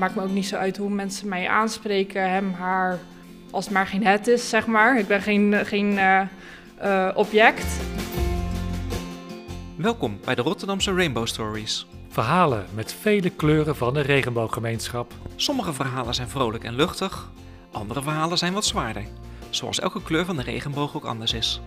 maakt 0.00 0.14
me 0.14 0.22
ook 0.22 0.30
niet 0.30 0.46
zo 0.46 0.56
uit 0.56 0.76
hoe 0.76 0.90
mensen 0.90 1.28
mij 1.28 1.48
aanspreken, 1.48 2.30
hem, 2.30 2.52
haar, 2.52 2.98
als 3.50 3.64
het 3.64 3.74
maar 3.74 3.86
geen 3.86 4.06
het 4.06 4.26
is, 4.26 4.48
zeg 4.48 4.66
maar. 4.66 4.98
Ik 4.98 5.06
ben 5.06 5.22
geen, 5.22 5.66
geen 5.66 5.92
uh, 5.92 6.20
uh, 6.82 7.10
object. 7.14 7.66
Welkom 9.76 10.18
bij 10.24 10.34
de 10.34 10.42
Rotterdamse 10.42 10.94
Rainbow 10.94 11.26
Stories. 11.26 11.86
Verhalen 12.08 12.66
met 12.74 12.92
vele 12.92 13.30
kleuren 13.30 13.76
van 13.76 13.94
de 13.94 14.00
regenbooggemeenschap. 14.00 15.12
Sommige 15.36 15.72
verhalen 15.72 16.14
zijn 16.14 16.28
vrolijk 16.28 16.64
en 16.64 16.74
luchtig, 16.74 17.30
andere 17.72 18.02
verhalen 18.02 18.38
zijn 18.38 18.52
wat 18.52 18.64
zwaarder. 18.64 19.04
Zoals 19.50 19.80
elke 19.80 20.02
kleur 20.02 20.24
van 20.24 20.36
de 20.36 20.42
regenboog 20.42 20.96
ook 20.96 21.04
anders 21.04 21.32
is. 21.32 21.60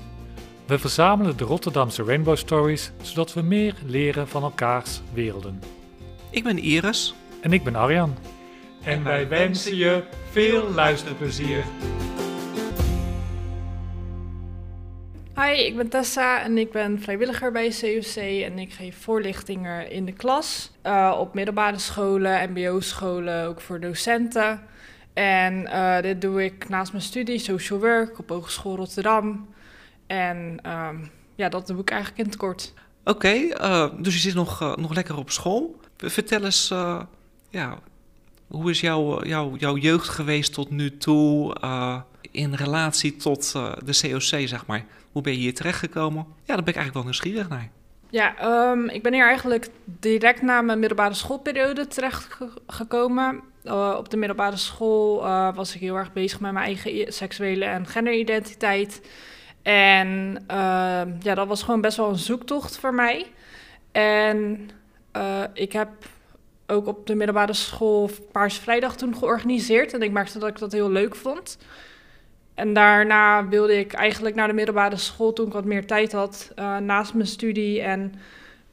We 0.65 0.79
verzamelen 0.79 1.37
de 1.37 1.43
Rotterdamse 1.43 2.03
Rainbow 2.03 2.37
Stories 2.37 2.91
zodat 3.01 3.33
we 3.33 3.41
meer 3.41 3.75
leren 3.85 4.27
van 4.27 4.43
elkaars 4.43 5.01
werelden. 5.13 5.61
Ik 6.29 6.43
ben 6.43 6.57
Iris. 6.57 7.13
En 7.43 7.53
ik 7.53 7.63
ben 7.63 7.75
Arjan. 7.75 8.15
En 8.83 9.03
wij 9.03 9.27
wensen 9.27 9.75
je 9.75 10.03
veel 10.31 10.69
luisterplezier. 10.69 11.63
Hi, 15.35 15.51
ik 15.51 15.75
ben 15.75 15.89
Tessa 15.89 16.43
en 16.43 16.57
ik 16.57 16.71
ben 16.71 17.01
vrijwilliger 17.01 17.51
bij 17.51 17.69
COC 17.81 18.15
en 18.15 18.59
ik 18.59 18.73
geef 18.73 18.97
voorlichtingen 19.01 19.91
in 19.91 20.05
de 20.05 20.11
klas 20.11 20.71
uh, 20.83 21.15
op 21.19 21.33
middelbare 21.33 21.79
scholen, 21.79 22.49
mbo-scholen, 22.49 23.47
ook 23.47 23.61
voor 23.61 23.79
docenten. 23.79 24.61
En 25.13 25.53
uh, 25.53 26.01
dit 26.01 26.21
doe 26.21 26.43
ik 26.43 26.69
naast 26.69 26.91
mijn 26.91 27.03
studie 27.03 27.39
Social 27.39 27.79
Work 27.79 28.19
op 28.19 28.29
Hogeschool 28.29 28.75
Rotterdam. 28.75 29.47
En 30.07 30.59
uh, 30.65 30.89
ja, 31.35 31.49
dat 31.49 31.67
doe 31.67 31.79
ik 31.79 31.89
eigenlijk 31.89 32.21
in 32.21 32.25
het 32.25 32.37
kort. 32.37 32.73
Oké, 33.03 33.09
okay, 33.09 33.55
uh, 33.61 33.89
dus 33.97 34.13
je 34.13 34.19
zit 34.19 34.33
nog, 34.33 34.75
nog 34.75 34.93
lekker 34.93 35.17
op 35.17 35.31
school. 35.31 35.79
Vertel 35.97 36.43
eens, 36.43 36.73
ja, 37.53 37.79
hoe 38.47 38.69
is 38.69 38.79
jouw, 38.79 39.23
jouw, 39.23 39.55
jouw 39.55 39.77
jeugd 39.77 40.09
geweest 40.09 40.53
tot 40.53 40.69
nu 40.69 40.97
toe 40.97 41.55
in 42.31 42.53
relatie 42.53 43.15
tot 43.15 43.51
de 43.85 43.99
COC, 44.01 44.47
zeg 44.47 44.65
maar? 44.65 44.85
Hoe 45.11 45.21
ben 45.21 45.33
je 45.33 45.39
hier 45.39 45.53
terechtgekomen? 45.53 46.25
Ja, 46.25 46.55
daar 46.55 46.63
ben 46.63 46.73
ik 46.73 46.75
eigenlijk 46.75 46.93
wel 46.93 47.03
nieuwsgierig 47.03 47.49
naar. 47.49 47.69
Ja, 48.09 48.69
um, 48.71 48.89
ik 48.89 49.03
ben 49.03 49.13
hier 49.13 49.27
eigenlijk 49.27 49.69
direct 49.85 50.41
na 50.41 50.61
mijn 50.61 50.79
middelbare 50.79 51.13
schoolperiode 51.13 51.87
terechtgekomen. 51.87 53.41
Uh, 53.63 53.95
op 53.97 54.09
de 54.09 54.17
middelbare 54.17 54.57
school 54.57 55.25
uh, 55.25 55.55
was 55.55 55.75
ik 55.75 55.81
heel 55.81 55.95
erg 55.95 56.13
bezig 56.13 56.39
met 56.39 56.51
mijn 56.51 56.65
eigen 56.65 57.13
seksuele 57.13 57.65
en 57.65 57.87
genderidentiteit. 57.87 59.01
En 59.61 60.37
uh, 60.51 61.01
ja, 61.19 61.35
dat 61.35 61.47
was 61.47 61.63
gewoon 61.63 61.81
best 61.81 61.97
wel 61.97 62.09
een 62.09 62.15
zoektocht 62.15 62.77
voor 62.77 62.93
mij. 62.93 63.25
En 63.91 64.69
uh, 65.17 65.43
ik 65.53 65.73
heb 65.73 65.89
ook 66.67 66.87
op 66.87 67.07
de 67.07 67.15
middelbare 67.15 67.53
school 67.53 68.09
Paars 68.31 68.57
Vrijdag 68.57 68.95
toen 68.95 69.15
georganiseerd. 69.15 69.93
En 69.93 70.01
ik 70.01 70.11
merkte 70.11 70.39
dat 70.39 70.49
ik 70.49 70.59
dat 70.59 70.71
heel 70.71 70.91
leuk 70.91 71.15
vond. 71.15 71.57
En 72.53 72.73
daarna 72.73 73.47
wilde 73.47 73.79
ik 73.79 73.93
eigenlijk 73.93 74.35
naar 74.35 74.47
de 74.47 74.53
middelbare 74.53 74.97
school 74.97 75.33
toen 75.33 75.47
ik 75.47 75.53
wat 75.53 75.65
meer 75.65 75.85
tijd 75.85 76.11
had 76.11 76.51
uh, 76.55 76.77
naast 76.77 77.13
mijn 77.13 77.27
studie 77.27 77.81
en 77.81 78.13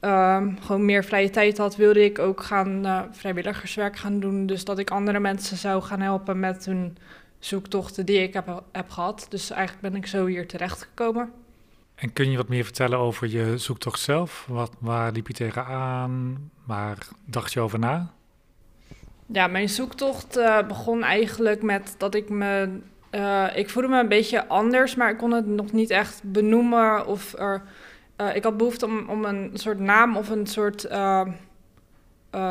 um, 0.01 0.57
gewoon 0.61 0.85
meer 0.85 1.03
vrije 1.03 1.29
tijd 1.29 1.57
had, 1.57 1.75
wilde 1.75 2.03
ik 2.03 2.19
ook 2.19 2.43
gaan 2.43 2.85
uh, 2.85 3.01
vrijwilligerswerk 3.11 3.97
gaan 3.97 4.19
doen. 4.19 4.45
Dus 4.45 4.65
dat 4.65 4.79
ik 4.79 4.91
andere 4.91 5.19
mensen 5.19 5.57
zou 5.57 5.81
gaan 5.81 6.01
helpen 6.01 6.39
met 6.39 6.65
hun 6.65 6.97
zoektochten 7.39 8.05
die 8.05 8.21
ik 8.21 8.33
heb, 8.33 8.63
heb 8.71 8.89
gehad. 8.89 9.25
Dus 9.29 9.49
eigenlijk 9.49 9.93
ben 9.93 9.95
ik 9.95 10.07
zo 10.07 10.25
hier 10.25 10.47
terechtgekomen. 10.47 11.40
En 12.01 12.13
kun 12.13 12.31
je 12.31 12.37
wat 12.37 12.49
meer 12.49 12.63
vertellen 12.63 12.97
over 12.97 13.27
je 13.27 13.57
zoektocht 13.57 13.99
zelf? 13.99 14.45
Wat, 14.47 14.71
waar 14.79 15.11
liep 15.11 15.27
je 15.27 15.33
tegenaan? 15.33 16.37
Waar 16.65 16.97
dacht 17.25 17.53
je 17.53 17.59
over 17.59 17.79
na? 17.79 18.11
Ja, 19.25 19.47
mijn 19.47 19.69
zoektocht 19.69 20.37
uh, 20.37 20.67
begon 20.67 21.03
eigenlijk 21.03 21.61
met 21.61 21.95
dat 21.97 22.15
ik 22.15 22.29
me 22.29 22.79
uh, 23.11 23.47
ik 23.55 23.69
voelde 23.69 23.87
me 23.87 23.99
een 23.99 24.07
beetje 24.07 24.47
anders, 24.47 24.95
maar 24.95 25.09
ik 25.09 25.17
kon 25.17 25.31
het 25.31 25.45
nog 25.45 25.71
niet 25.71 25.89
echt 25.89 26.21
benoemen. 26.23 27.05
Of 27.05 27.33
er, 27.33 27.61
uh, 28.17 28.35
ik 28.35 28.43
had 28.43 28.57
behoefte 28.57 28.85
om, 28.85 29.09
om 29.09 29.25
een 29.25 29.51
soort 29.53 29.79
naam 29.79 30.17
of 30.17 30.29
een 30.29 30.47
soort 30.47 30.87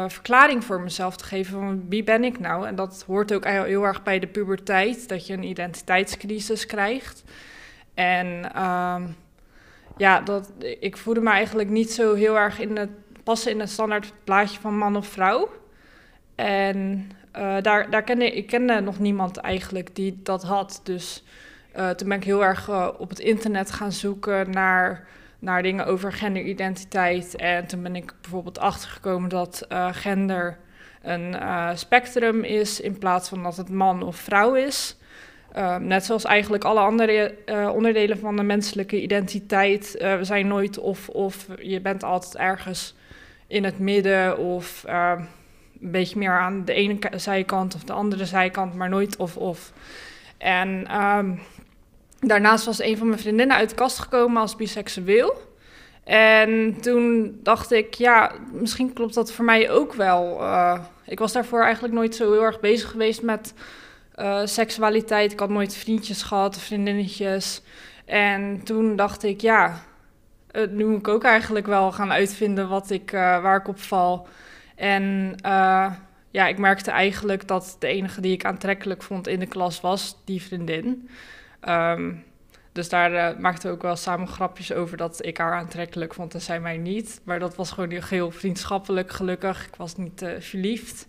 verklaring 0.07 0.65
voor 0.65 0.81
mezelf 0.81 1.17
te 1.17 1.25
geven 1.25 1.53
van 1.53 1.89
wie 1.89 2.05
ben 2.05 2.25
ik 2.25 2.41
nou. 2.41 2.67
En 2.67 2.75
dat 2.75 3.05
hoort 3.07 3.33
ook 3.33 3.45
heel 3.45 3.85
erg 3.85 4.03
bij 4.03 4.19
de 4.19 4.27
puberteit, 4.27 5.09
dat 5.09 5.27
je 5.27 5.33
een 5.33 5.45
identiteitscrisis 5.45 6.67
krijgt. 6.67 7.25
En 7.95 8.53
ehm, 8.55 9.03
ja, 9.97 10.21
dat, 10.21 10.53
ik 10.81 10.97
voelde 10.97 11.21
me 11.21 11.31
eigenlijk 11.31 11.69
niet 11.69 11.93
zo 11.93 12.15
heel 12.15 12.39
erg 12.39 12.59
in 12.59 12.77
het, 12.77 12.91
passen 13.25 13.51
in 13.51 13.61
het 13.61 13.71
standaard 13.71 14.13
plaatje 14.25 14.61
van 14.61 14.79
man 14.79 14.97
of 14.97 15.07
vrouw. 15.07 15.49
En 16.35 17.11
uh, 17.37 17.57
daar, 17.63 17.91
daar 17.91 18.03
kende, 18.03 18.31
ik 18.31 18.47
kende 18.47 18.81
nog 18.81 18.99
niemand 18.99 19.37
eigenlijk 19.37 19.95
die 19.95 20.21
dat 20.23 20.43
had. 20.43 20.81
Dus 20.83 21.25
uh, 21.77 21.91
toen 21.91 22.09
ben 22.09 22.17
ik 22.17 22.25
heel 22.25 22.45
erg 22.45 22.69
uh, 22.69 22.89
op 22.99 23.09
het 23.09 23.19
internet 23.19 23.71
gaan 23.71 23.93
zoeken 23.93 24.51
naar, 24.51 25.07
naar 25.39 25.63
dingen 25.63 25.87
over 25.87 26.13
genderidentiteit. 26.13 27.37
En 27.37 27.67
toen 27.67 27.83
ben 27.83 27.97
ik 27.97 28.15
bijvoorbeeld 28.21 28.59
achtergekomen 28.59 29.29
dat 29.29 29.67
gender 29.93 30.59
een 31.03 31.37
spectrum 31.79 32.45
is 32.45 32.81
in 32.81 32.99
plaats 32.99 33.29
van 33.29 33.43
dat 33.43 33.57
het 33.57 33.71
man 33.71 34.03
of 34.03 34.17
vrouw 34.17 34.55
is. 34.55 34.97
Net 35.81 36.05
zoals 36.05 36.25
eigenlijk 36.25 36.65
alle 36.65 36.81
andere 36.81 37.35
onderdelen 37.73 38.19
van 38.19 38.37
de 38.37 38.43
menselijke 38.43 39.03
identiteit. 39.03 39.97
we 39.99 40.25
zijn 40.25 40.47
nooit 40.47 40.79
of 40.79 41.09
of. 41.09 41.47
Je 41.63 41.81
bent 41.81 42.03
altijd 42.05 42.37
ergens 42.37 42.95
in 43.47 43.65
het 43.65 43.79
midden 43.79 44.39
of 44.39 44.85
een 45.81 45.91
beetje 45.91 46.19
meer 46.19 46.39
aan 46.39 46.65
de 46.65 46.73
ene 46.73 46.99
zijkant 47.17 47.75
of 47.75 47.85
de 47.85 47.93
andere 47.93 48.25
zijkant, 48.25 48.75
maar 48.75 48.89
nooit 48.89 49.17
of-of. 49.17 49.73
En 50.39 50.97
um, 51.03 51.41
daarnaast 52.21 52.65
was 52.65 52.83
een 52.83 52.97
van 52.97 53.09
mijn 53.09 53.21
vriendinnen 53.21 53.57
uit 53.57 53.69
de 53.69 53.75
kast 53.75 53.99
gekomen 53.99 54.41
als 54.41 54.57
biseksueel. 54.57 55.49
En 56.05 56.81
toen 56.81 57.39
dacht 57.43 57.73
ik, 57.73 57.95
ja, 57.95 58.33
misschien 58.53 58.93
klopt 58.93 59.15
dat 59.15 59.33
voor 59.33 59.45
mij 59.45 59.71
ook 59.71 59.95
wel. 59.95 60.41
Uh, 60.41 60.79
ik 61.07 61.19
was 61.19 61.33
daarvoor 61.33 61.63
eigenlijk 61.63 61.95
nooit 61.95 62.15
zo 62.15 62.33
heel 62.33 62.43
erg 62.43 62.61
bezig 62.61 62.91
geweest 62.91 63.23
met 63.23 63.55
uh, 64.21 64.41
seksualiteit. 64.45 65.33
Ik 65.33 65.41
had 65.41 65.49
nooit 65.49 65.77
vriendjes 65.77 66.23
gehad, 66.23 66.61
vriendinnetjes. 66.61 67.63
En 68.05 68.63
toen 68.65 68.97
dacht 68.97 69.23
ik, 69.23 69.41
ja, 69.41 69.83
uh, 70.53 70.69
nu 70.69 70.87
moet 70.87 70.99
ik 70.99 71.09
ook 71.09 71.25
eigenlijk 71.25 71.67
wel 71.67 71.93
gaan 71.93 72.13
uitvinden 72.13 72.69
wat 72.69 72.91
ik, 72.91 73.11
waar 73.11 73.57
ik 73.57 73.69
op 73.69 73.81
val. 73.81 74.29
En 74.77 75.37
ja, 76.31 76.47
ik 76.47 76.59
merkte 76.59 76.91
eigenlijk 76.91 77.49
dat 77.49 77.77
de 77.79 77.87
enige 77.87 78.21
die 78.21 78.33
ik 78.33 78.45
aantrekkelijk 78.45 79.03
vond 79.03 79.27
in 79.27 79.39
de 79.39 79.47
klas 79.47 79.81
was 79.81 80.17
die 80.25 80.43
vriendin. 80.43 81.09
Um, 81.69 82.25
dus 82.73 82.89
daar 82.89 83.13
uh, 83.13 83.39
maakten 83.41 83.69
we 83.69 83.75
ook 83.75 83.83
wel 83.83 83.97
samen 83.97 84.29
grapjes 84.29 84.73
over 84.73 84.97
dat 84.97 85.27
ik 85.27 85.39
haar 85.39 85.55
aantrekkelijk 85.55 86.15
vond 86.15 86.35
en 86.35 86.41
zij 86.41 86.61
mij 86.61 86.77
niet. 86.77 87.21
Maar 87.25 87.39
dat 87.39 87.57
was 87.57 87.71
gewoon 87.71 87.91
heel 87.91 88.31
vriendschappelijk, 88.31 89.11
gelukkig. 89.11 89.67
Ik 89.67 89.77
was 89.77 89.97
niet 89.97 90.25
verliefd. 90.39 91.07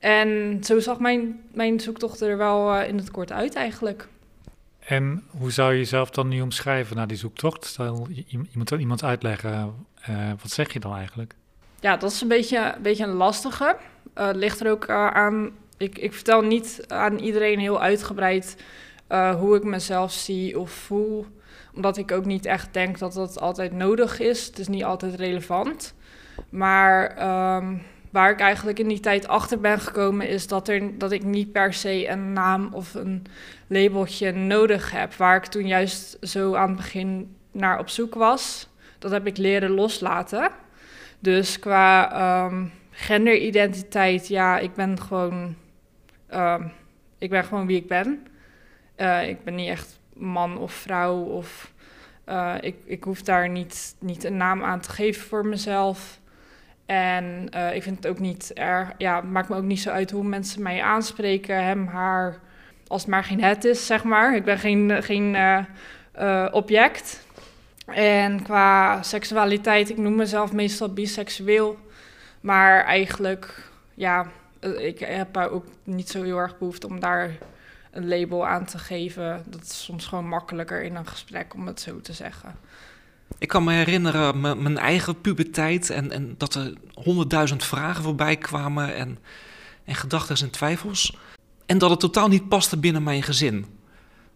En 0.00 0.58
zo 0.64 0.78
zag 0.78 0.98
mijn, 0.98 1.40
mijn 1.52 1.80
zoektocht 1.80 2.20
er 2.20 2.36
wel 2.36 2.74
uh, 2.74 2.88
in 2.88 2.96
het 2.96 3.10
kort 3.10 3.32
uit 3.32 3.54
eigenlijk. 3.54 4.08
En 4.78 5.24
hoe 5.30 5.50
zou 5.50 5.72
je 5.72 5.78
jezelf 5.78 6.10
dan 6.10 6.28
nu 6.28 6.40
omschrijven 6.40 6.96
na 6.96 7.06
die 7.06 7.16
zoektocht? 7.16 7.64
Stel, 7.64 8.08
iemand, 8.50 8.70
iemand 8.70 9.04
uitleggen, 9.04 9.74
wat 10.42 10.50
zeg 10.50 10.72
je 10.72 10.80
dan 10.80 10.94
eigenlijk? 10.94 11.34
Ja, 11.80 11.96
dat 11.96 12.10
is 12.12 12.20
een 12.20 12.28
beetje, 12.28 12.72
een, 12.76 12.82
beetje 12.82 13.04
een 13.04 13.12
lastige. 13.12 13.76
Uh, 14.18 14.28
ligt 14.32 14.60
er 14.60 14.70
ook 14.70 14.88
aan. 14.88 15.50
Ik, 15.76 15.98
ik 15.98 16.12
vertel 16.12 16.42
niet 16.42 16.84
aan 16.88 17.18
iedereen 17.18 17.58
heel 17.58 17.80
uitgebreid 17.80 18.56
hoe 19.38 19.56
ik 19.56 19.64
mezelf 19.64 20.12
zie 20.12 20.58
of 20.58 20.70
voel. 20.70 21.26
Omdat 21.74 21.96
ik 21.96 22.12
ook 22.12 22.24
niet 22.24 22.46
echt 22.46 22.72
denk 22.72 22.98
dat 22.98 23.12
dat 23.12 23.40
altijd 23.40 23.72
nodig 23.72 24.20
is. 24.20 24.46
Het 24.46 24.58
is 24.58 24.68
niet 24.68 24.84
altijd 24.84 25.14
relevant. 25.14 25.94
Maar 26.48 27.10
um, 27.56 27.82
waar 28.10 28.30
ik 28.30 28.40
eigenlijk 28.40 28.78
in 28.78 28.88
die 28.88 29.00
tijd 29.00 29.28
achter 29.28 29.60
ben 29.60 29.80
gekomen, 29.80 30.28
is 30.28 30.46
dat, 30.46 30.68
er, 30.68 30.98
dat 30.98 31.12
ik 31.12 31.24
niet 31.24 31.52
per 31.52 31.74
se 31.74 32.08
een 32.08 32.32
naam 32.32 32.68
of 32.72 32.94
een 32.94 33.26
labeltje 33.66 34.32
nodig 34.32 34.90
heb. 34.90 35.14
Waar 35.14 35.36
ik 35.36 35.44
toen 35.44 35.66
juist 35.66 36.16
zo 36.20 36.54
aan 36.54 36.68
het 36.68 36.76
begin 36.76 37.36
naar 37.52 37.78
op 37.78 37.88
zoek 37.88 38.14
was. 38.14 38.68
Dat 38.98 39.10
heb 39.10 39.26
ik 39.26 39.36
leren 39.36 39.70
loslaten. 39.70 40.50
Dus 41.18 41.58
qua 41.58 42.44
um, 42.44 42.72
genderidentiteit, 42.90 44.28
ja, 44.28 44.58
ik 44.58 44.74
ben 44.74 45.00
gewoon, 45.00 45.54
um, 46.34 46.72
ik 47.18 47.30
ben 47.30 47.44
gewoon 47.44 47.66
wie 47.66 47.76
ik 47.76 47.88
ben. 47.88 48.26
Uh, 48.96 49.28
ik 49.28 49.44
ben 49.44 49.54
niet 49.54 49.68
echt 49.68 49.98
man 50.12 50.58
of 50.58 50.72
vrouw 50.72 51.16
of 51.22 51.72
uh, 52.28 52.54
ik, 52.60 52.76
ik 52.84 53.04
hoef 53.04 53.22
daar 53.22 53.48
niet, 53.48 53.94
niet 53.98 54.24
een 54.24 54.36
naam 54.36 54.64
aan 54.64 54.80
te 54.80 54.90
geven 54.90 55.22
voor 55.22 55.46
mezelf. 55.46 56.20
En 56.90 57.48
uh, 57.54 57.74
ik 57.74 57.82
vind 57.82 57.96
het 57.96 58.06
ook 58.06 58.18
niet 58.18 58.52
erg, 58.52 58.92
ja, 58.98 59.20
maakt 59.20 59.48
me 59.48 59.56
ook 59.56 59.62
niet 59.62 59.80
zo 59.80 59.90
uit 59.90 60.10
hoe 60.10 60.24
mensen 60.24 60.62
mij 60.62 60.82
aanspreken, 60.82 61.64
hem, 61.64 61.86
haar, 61.86 62.38
als 62.86 63.00
het 63.00 63.10
maar 63.10 63.24
geen 63.24 63.42
het 63.42 63.64
is, 63.64 63.86
zeg 63.86 64.04
maar. 64.04 64.36
Ik 64.36 64.44
ben 64.44 64.58
geen, 64.58 65.02
geen 65.02 65.36
object. 66.50 67.26
En 67.86 68.42
qua 68.42 69.02
seksualiteit, 69.02 69.90
ik 69.90 69.96
noem 69.96 70.14
mezelf 70.14 70.52
meestal 70.52 70.92
biseksueel. 70.92 71.78
Maar 72.40 72.84
eigenlijk, 72.84 73.70
ja, 73.94 74.26
eh, 74.60 74.86
ik 74.86 74.98
heb 74.98 75.36
ook 75.36 75.64
niet 75.84 76.08
zo 76.08 76.22
heel 76.22 76.38
erg 76.38 76.58
behoefte 76.58 76.86
om 76.86 77.00
daar 77.00 77.30
een 77.90 78.08
label 78.08 78.46
aan 78.46 78.64
te 78.64 78.78
geven. 78.78 79.44
Dat 79.46 79.62
is 79.62 79.84
soms 79.84 80.06
gewoon 80.06 80.28
makkelijker 80.28 80.82
in 80.82 80.96
een 80.96 81.06
gesprek 81.06 81.54
om 81.54 81.66
het 81.66 81.80
zo 81.80 82.00
te 82.00 82.12
zeggen. 82.12 82.54
Ik 83.38 83.48
kan 83.48 83.64
me 83.64 83.72
herinneren, 83.72 84.40
mijn 84.40 84.78
eigen 84.78 85.20
puberteit 85.20 85.90
en, 85.90 86.10
en 86.10 86.34
dat 86.38 86.54
er 86.54 86.72
honderdduizend 86.94 87.64
vragen 87.64 88.02
voorbij 88.02 88.36
kwamen 88.36 88.94
en, 88.94 89.18
en 89.84 89.94
gedachten 89.94 90.36
en 90.36 90.50
twijfels. 90.50 91.16
En 91.66 91.78
dat 91.78 91.90
het 91.90 92.00
totaal 92.00 92.28
niet 92.28 92.48
paste 92.48 92.78
binnen 92.78 93.02
mijn 93.02 93.22
gezin. 93.22 93.66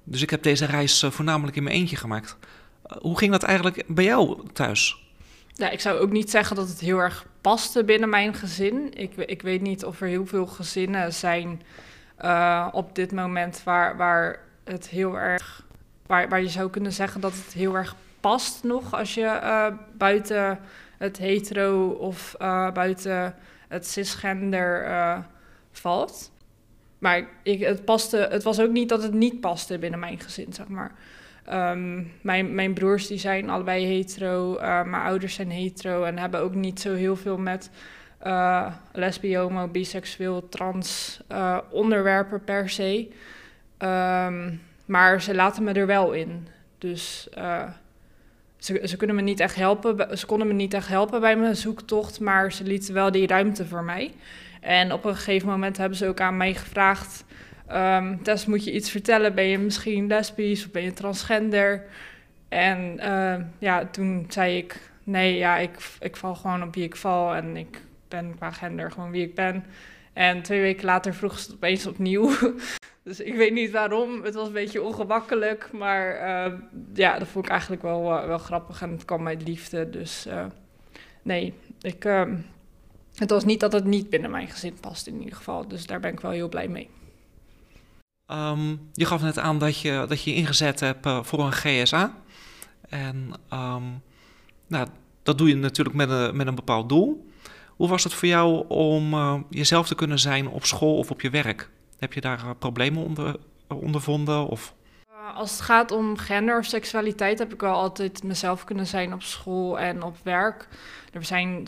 Dus 0.05 0.23
ik 0.23 0.31
heb 0.31 0.43
deze 0.43 0.64
reis 0.67 1.02
eh, 1.02 1.11
voornamelijk 1.11 1.56
in 1.56 1.62
mijn 1.62 1.76
eentje 1.76 1.96
gemaakt. 1.96 2.37
Eh, 2.82 2.96
hoe 2.96 3.19
ging 3.19 3.32
dat 3.32 3.43
eigenlijk 3.43 3.85
bij 3.87 4.05
jou 4.05 4.49
thuis? 4.52 5.02
Ja, 5.52 5.70
ik 5.70 5.81
zou 5.81 5.99
ook 5.99 6.11
niet 6.11 6.31
zeggen 6.31 6.56
dat 6.56 6.69
het 6.69 6.81
heel 6.81 6.99
erg 6.99 7.26
paste 7.41 7.85
binnen 7.85 8.08
mijn 8.08 8.35
gezin. 8.35 8.91
Ik, 8.94 9.17
ik 9.17 9.43
weet 9.43 9.61
niet 9.61 9.85
of 9.85 10.00
er 10.00 10.08
heel 10.08 10.26
veel 10.26 10.46
gezinnen 10.46 11.12
zijn 11.12 11.62
uh, 12.25 12.69
op 12.73 12.94
dit 12.94 13.12
moment 13.12 13.62
waar, 13.64 13.96
waar 13.96 14.38
het 14.64 14.88
heel 14.88 15.19
erg. 15.19 15.67
Waar, 16.06 16.29
waar 16.29 16.43
je 16.43 16.49
zou 16.49 16.70
kunnen 16.70 16.93
zeggen 16.93 17.20
dat 17.20 17.32
het 17.32 17.52
heel 17.52 17.75
erg 17.75 17.94
past 18.25 18.62
nog 18.62 18.94
als 18.94 19.15
je 19.15 19.41
uh, 19.43 19.67
buiten 19.97 20.59
het 20.99 21.19
hetero 21.19 21.88
of 21.88 22.35
uh, 22.38 22.71
buiten 22.73 23.35
het 23.69 23.87
cisgender 23.87 25.25
valt. 25.73 26.32
Maar 26.99 27.29
ik, 27.43 27.61
het, 27.61 27.85
paste, 27.85 28.17
het 28.31 28.43
was 28.43 28.61
ook 28.61 28.71
niet 28.71 28.88
dat 28.88 29.03
het 29.03 29.12
niet 29.12 29.41
paste 29.41 29.79
binnen 29.79 30.00
mijn 30.00 30.21
gezin, 30.21 30.53
zeg 30.53 30.69
maar. 30.69 30.93
Um, 31.53 32.12
mijn, 32.21 32.55
mijn 32.55 32.75
broers 32.75 33.06
die 33.06 33.19
zijn 33.19 33.50
allebei 33.50 33.87
hetero, 33.87 34.53
mijn 34.61 35.03
ouders 35.03 35.35
zijn 35.35 35.50
hetero 35.50 36.05
en 36.05 36.19
hebben 36.19 36.41
ook 36.41 36.55
niet 36.55 36.81
zo 36.81 36.94
heel 36.94 37.17
veel 37.17 37.38
met 37.38 37.70
uh, 38.27 38.73
homo, 39.20 39.69
biseksueel, 39.69 40.49
trans 40.49 41.20
onderwerpen 41.70 42.44
per 42.44 42.69
se. 42.69 43.09
Um, 43.79 44.61
maar 44.85 45.23
ze 45.23 45.35
laten 45.35 45.65
me 45.65 45.73
er 45.73 45.87
wel 45.87 46.12
in. 46.12 46.49
Dus 46.79 47.29
uh, 47.38 47.62
ze, 48.64 48.81
ze, 48.84 48.96
kunnen 48.96 49.16
me 49.16 49.22
niet 49.22 49.40
echt 49.40 49.55
helpen. 49.55 50.19
Ze 50.19 50.26
konden 50.26 50.46
me 50.46 50.52
niet 50.52 50.75
echt 50.75 50.88
helpen 50.88 51.20
bij 51.20 51.37
mijn 51.37 51.56
zoektocht, 51.56 52.20
maar 52.20 52.52
ze 52.52 52.64
lieten 52.64 52.94
wel 52.94 53.11
die 53.11 53.26
ruimte 53.26 53.66
voor 53.66 53.84
mij. 53.84 54.12
En 54.61 54.93
op 54.93 55.05
een 55.05 55.16
gegeven 55.16 55.49
moment 55.49 55.76
hebben 55.76 55.99
ze 55.99 56.08
ook 56.08 56.20
aan 56.20 56.37
mij 56.37 56.55
gevraagd: 56.55 57.25
um, 57.72 58.22
Tess, 58.22 58.46
moet 58.46 58.64
je 58.64 58.72
iets 58.72 58.90
vertellen? 58.90 59.34
Ben 59.34 59.44
je 59.44 59.58
misschien 59.58 60.06
lesbisch 60.06 60.64
of 60.64 60.70
ben 60.70 60.82
je 60.82 60.93
transgender? 60.93 61.84
En 62.49 63.00
ja, 63.58 63.87
toen 63.87 64.26
zei 64.28 64.56
ik: 64.56 64.81
Nee, 65.02 65.37
ja, 65.37 65.56
ik, 65.56 65.70
ik 66.00 66.17
val 66.17 66.34
gewoon 66.34 66.62
op 66.62 66.75
wie 66.75 66.84
ik 66.84 66.96
val 66.96 67.34
en 67.34 67.56
ik 67.56 67.81
ben 68.08 68.34
qua 68.37 68.50
gender 68.50 68.90
gewoon 68.90 69.10
wie 69.10 69.22
ik 69.22 69.34
ben. 69.34 69.64
En 70.14 70.43
twee 70.43 70.61
weken 70.61 70.84
later 70.84 71.14
vroeg 71.14 71.38
ze 71.38 71.44
het 71.44 71.55
opeens 71.55 71.87
opnieuw. 71.87 72.31
dus 73.05 73.20
ik 73.20 73.34
weet 73.34 73.52
niet 73.52 73.70
waarom. 73.70 74.22
Het 74.22 74.34
was 74.34 74.46
een 74.46 74.52
beetje 74.52 74.82
ongemakkelijk. 74.82 75.72
Maar 75.72 76.16
uh, 76.16 76.58
ja, 76.94 77.19
dat 77.19 77.28
vond 77.28 77.44
ik 77.44 77.50
eigenlijk 77.50 77.82
wel, 77.82 78.12
uh, 78.12 78.26
wel 78.26 78.38
grappig. 78.38 78.82
En 78.82 78.90
het 78.90 79.05
kwam 79.05 79.26
uit 79.26 79.49
liefde. 79.49 79.90
Dus 79.90 80.26
uh, 80.26 80.46
nee, 81.22 81.55
ik, 81.81 82.05
ehm, 82.05 82.37
het 83.14 83.31
was 83.31 83.44
niet 83.44 83.61
dat 83.61 83.72
het 83.72 83.84
niet 83.84 84.11
binnen 84.11 84.31
mijn 84.31 84.49
gezin 84.49 84.76
past 84.81 85.06
in 85.06 85.19
ieder 85.19 85.37
geval. 85.37 85.69
Dus 85.69 85.87
daar 85.87 86.00
ben 86.00 86.12
ik 86.12 86.20
wel 86.20 86.31
heel 86.31 86.49
blij 86.49 86.69
mee. 86.69 86.90
Um, 88.32 88.90
je 88.93 89.05
gaf 89.05 89.22
net 89.22 89.38
aan 89.38 89.58
dat 89.58 89.81
je 89.81 90.05
dat 90.08 90.22
je 90.22 90.34
ingezet 90.34 90.81
hebt 90.81 91.08
voor 91.22 91.40
een 91.40 91.52
GSA. 91.52 92.17
En 92.88 93.31
um, 93.52 94.02
nou, 94.67 94.87
dat 95.22 95.38
doe 95.38 95.49
je 95.49 95.56
natuurlijk 95.56 95.96
met 95.96 96.10
een, 96.10 96.37
met 96.37 96.46
een 96.46 96.55
bepaald 96.55 96.88
doel. 96.88 97.32
Hoe 97.76 97.88
was 97.88 98.05
het 98.05 98.15
voor 98.15 98.29
jou 98.29 98.69
om 98.69 99.15
uh, 99.15 99.35
jezelf 99.50 99.87
te 99.87 99.94
kunnen 99.94 100.19
zijn 100.19 100.49
op 100.49 100.65
school 100.65 100.97
of 100.97 101.11
op 101.11 101.21
je 101.21 101.31
werk? 101.31 101.71
Heb 101.99 102.12
je 102.12 102.21
daar 102.21 102.44
uh, 102.44 102.50
problemen 102.59 103.05
onder, 103.05 103.37
uh, 103.73 103.82
ondervonden? 103.82 104.47
Of? 104.47 104.75
Als 105.35 105.50
het 105.50 105.61
gaat 105.61 105.91
om 105.91 106.17
gender 106.17 106.59
of 106.59 106.65
seksualiteit 106.65 107.38
heb 107.38 107.53
ik 107.53 107.61
wel 107.61 107.75
altijd 107.75 108.23
mezelf 108.23 108.65
kunnen 108.65 108.87
zijn 108.87 109.12
op 109.12 109.23
school 109.23 109.79
en 109.79 110.03
op 110.03 110.17
werk. 110.23 110.69
Er 111.12 111.25
zijn 111.25 111.67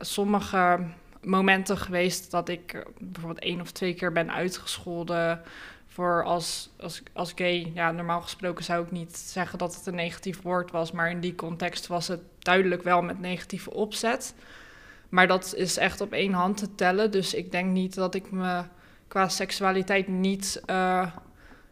sommige 0.00 0.80
momenten 1.22 1.78
geweest 1.78 2.30
dat 2.30 2.48
ik 2.48 2.86
bijvoorbeeld 2.98 3.44
één 3.44 3.60
of 3.60 3.70
twee 3.70 3.94
keer 3.94 4.12
ben 4.12 4.32
uitgescholden 4.32 5.40
voor 5.86 6.24
als, 6.24 6.70
als, 6.80 7.02
als 7.12 7.32
gay. 7.34 7.72
Ja, 7.74 7.90
normaal 7.90 8.20
gesproken 8.20 8.64
zou 8.64 8.84
ik 8.84 8.90
niet 8.90 9.16
zeggen 9.16 9.58
dat 9.58 9.74
het 9.74 9.86
een 9.86 9.94
negatief 9.94 10.42
woord 10.42 10.70
was, 10.70 10.92
maar 10.92 11.10
in 11.10 11.20
die 11.20 11.34
context 11.34 11.86
was 11.86 12.08
het 12.08 12.20
duidelijk 12.38 12.82
wel 12.82 13.02
met 13.02 13.20
negatieve 13.20 13.70
opzet. 13.70 14.34
Maar 15.12 15.26
dat 15.26 15.54
is 15.56 15.76
echt 15.76 16.00
op 16.00 16.12
één 16.12 16.32
hand 16.32 16.56
te 16.56 16.74
tellen. 16.74 17.10
Dus 17.10 17.34
ik 17.34 17.52
denk 17.52 17.70
niet 17.70 17.94
dat 17.94 18.14
ik 18.14 18.30
me 18.30 18.62
qua 19.08 19.28
seksualiteit 19.28 20.08
niet 20.08 20.62
uh, 20.66 21.06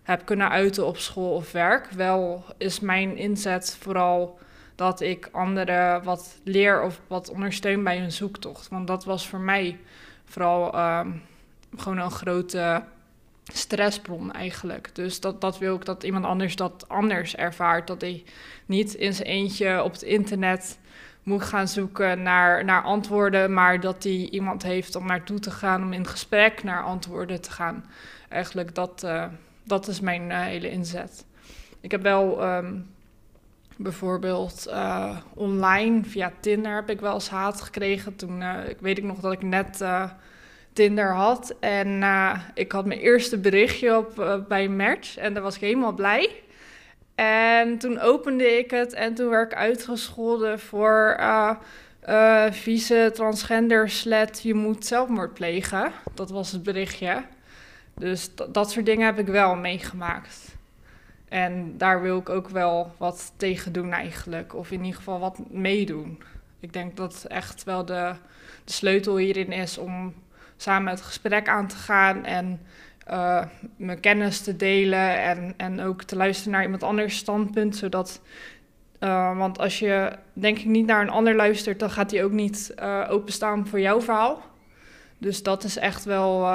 heb 0.02 0.25
kunnen 0.25 0.50
uiten 0.50 0.87
op 0.87 0.96
school 0.96 1.34
of 1.34 1.52
werk. 1.52 1.90
Wel 1.90 2.44
is 2.58 2.81
mijn 2.81 3.16
inzet 3.16 3.76
vooral 3.81 4.38
dat 4.75 5.00
ik 5.00 5.28
anderen 5.32 6.02
wat 6.02 6.38
leer 6.44 6.82
of 6.82 7.00
wat 7.06 7.31
ondersteun 7.31 7.84
bij 7.84 7.98
hun 7.98 8.12
zoektocht. 8.12 8.69
Want 8.69 8.87
dat 8.87 9.04
was 9.04 9.28
voor 9.28 9.40
mij 9.40 9.78
vooral 10.25 10.75
uh, 10.75 11.06
gewoon 11.76 11.98
een 11.98 12.10
grote 12.10 12.82
stressbron 13.44 14.32
eigenlijk. 14.32 14.94
Dus 14.94 15.20
dat, 15.20 15.40
dat 15.40 15.58
wil 15.58 15.75
ik 15.75 15.84
dat 15.84 16.02
iemand 16.02 16.25
anders 16.25 16.56
dat 16.56 16.88
anders 16.88 17.37
ervaart. 17.37 17.87
Dat 17.87 18.00
hij 18.00 18.25
niet 18.66 18.94
in 18.94 19.14
zijn 19.14 19.28
eentje 19.28 19.82
op 19.82 19.92
het 19.92 20.02
internet 20.02 20.78
moet 21.22 21.43
gaan 21.43 21.69
zoeken 21.69 22.22
naar, 22.22 22.64
naar 22.64 22.82
antwoorden, 22.82 23.52
maar 23.52 23.81
dat 23.81 24.02
hij 24.02 24.28
iemand 24.31 24.62
heeft 24.62 24.94
om 24.94 25.06
naartoe 25.06 25.38
te 25.38 25.50
gaan, 25.50 25.82
om 25.82 25.93
in 25.93 26.06
gesprek 26.06 26.62
naar 26.62 26.82
antwoorden 26.82 27.40
te 27.40 27.50
gaan. 27.50 27.84
Eigenlijk 28.28 28.75
dat, 28.75 29.02
uh, 29.05 29.25
dat 29.64 29.88
is 29.88 30.00
mijn 30.00 30.31
uh, 30.31 30.40
hele 30.40 30.70
inzet. 30.70 31.25
Ik 31.81 31.90
heb 31.90 32.02
wel 32.02 32.55
um, 32.55 32.87
bijvoorbeeld 33.76 34.67
uh, 34.69 35.17
online 35.34 36.05
via 36.05 36.32
Tinder 36.40 36.75
heb 36.75 36.90
ik 36.90 37.00
wel 37.00 37.14
eens 37.14 37.31
haat 37.31 37.61
gekregen. 37.61 38.16
Toen 38.16 38.43
weet 38.81 38.99
ik 38.99 39.05
nog 39.05 39.19
dat 39.20 39.32
ik 39.32 39.43
net 39.43 39.84
Tinder 40.73 41.14
had 41.14 41.55
en 41.61 42.05
ik 42.55 42.73
had 42.73 42.87
mijn 42.87 43.00
eerste 43.00 43.38
berichtje 43.38 43.96
op 43.96 44.44
bij 44.49 44.69
Match 44.69 45.16
en 45.16 45.34
daar 45.34 45.43
was 45.43 45.55
ik 45.55 45.61
helemaal 45.61 45.93
blij. 45.93 46.43
En 47.20 47.78
toen 47.78 47.99
opende 47.99 48.58
ik 48.58 48.70
het 48.70 48.93
en 48.93 49.14
toen 49.14 49.28
werd 49.28 49.52
ik 49.52 49.58
uitgescholden 49.58 50.61
voor 50.61 51.17
uh, 51.20 51.50
uh, 52.08 52.44
vieze 52.50 53.11
transgender 53.14 53.90
slet, 53.90 54.43
je 54.43 54.55
moet 54.55 54.87
zelfmoord 54.87 55.34
plegen. 55.34 55.93
Dat 56.14 56.31
was 56.31 56.52
het 56.52 56.62
berichtje. 56.62 57.23
Dus 57.94 58.30
dat 58.50 58.71
soort 58.71 58.87
dingen 58.87 59.06
heb 59.06 59.18
ik 59.18 59.26
wel 59.26 59.56
meegemaakt. 59.56 60.56
En 61.28 61.75
daar 61.76 62.02
wil 62.02 62.18
ik 62.18 62.28
ook 62.28 62.49
wel 62.49 62.92
wat 62.99 63.33
tegen 63.37 63.73
doen 63.73 63.92
eigenlijk. 63.92 64.54
Of 64.54 64.71
in 64.71 64.85
ieder 64.85 64.97
geval 64.97 65.18
wat 65.18 65.38
meedoen. 65.50 66.23
Ik 66.61 66.73
denk 66.73 66.97
dat 66.97 67.25
echt 67.28 67.64
wel 67.64 67.85
de, 67.85 68.14
de 68.64 68.73
sleutel 68.73 69.16
hierin 69.16 69.52
is 69.52 69.78
om 69.78 70.14
samen 70.56 70.90
het 70.92 71.00
gesprek 71.00 71.49
aan 71.49 71.66
te 71.66 71.76
gaan 71.76 72.25
en 72.25 72.61
uh, 73.09 73.45
mijn 73.76 74.00
kennis 74.00 74.40
te 74.40 74.57
delen 74.57 75.23
en, 75.23 75.54
en 75.57 75.80
ook 75.80 76.02
te 76.02 76.16
luisteren 76.16 76.52
naar 76.52 76.62
iemand 76.62 76.83
anders 76.83 77.16
standpunt, 77.16 77.76
zodat 77.76 78.21
uh, 79.00 79.37
want 79.37 79.59
als 79.59 79.78
je 79.78 80.19
denk 80.33 80.59
ik 80.59 80.64
niet 80.64 80.87
naar 80.87 81.00
een 81.02 81.11
ander 81.11 81.37
luistert, 81.37 81.78
dan 81.78 81.90
gaat 81.90 82.11
hij 82.11 82.25
ook 82.25 82.33
niet 82.33 82.75
uh, 82.78 83.07
openstaan 83.09 83.66
voor 83.66 83.80
jouw 83.80 84.00
verhaal. 84.00 84.42
Dus 85.19 85.42
dat 85.42 85.64
is 85.64 85.76
echt 85.76 86.04
wel, 86.04 86.49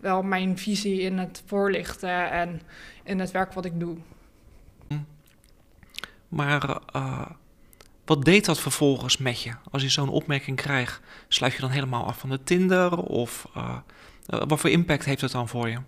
wel 0.00 0.22
mijn 0.22 0.58
visie 0.58 1.00
in 1.00 1.18
het 1.18 1.42
voorlichten 1.46 2.30
en 2.30 2.62
in 3.02 3.20
het 3.20 3.30
werk 3.30 3.52
wat 3.52 3.64
ik 3.64 3.80
doe. 3.80 3.96
Maar 6.28 6.80
wat 8.04 8.24
deed 8.24 8.44
dat 8.44 8.60
vervolgens 8.60 9.16
met 9.16 9.42
je? 9.42 9.52
Als 9.70 9.82
je 9.82 9.88
zo'n 9.88 10.08
opmerking 10.08 10.56
krijgt, 10.56 11.00
sluit 11.28 11.52
je 11.52 11.60
dan 11.60 11.70
helemaal 11.70 12.04
af 12.04 12.18
van 12.18 12.30
de 12.30 12.42
Tinder? 12.42 12.96
Of 12.98 13.48
wat 14.26 14.60
voor 14.60 14.70
impact 14.70 15.04
heeft 15.04 15.20
het 15.20 15.32
dan 15.32 15.48
voor 15.48 15.68
je? 15.68 15.78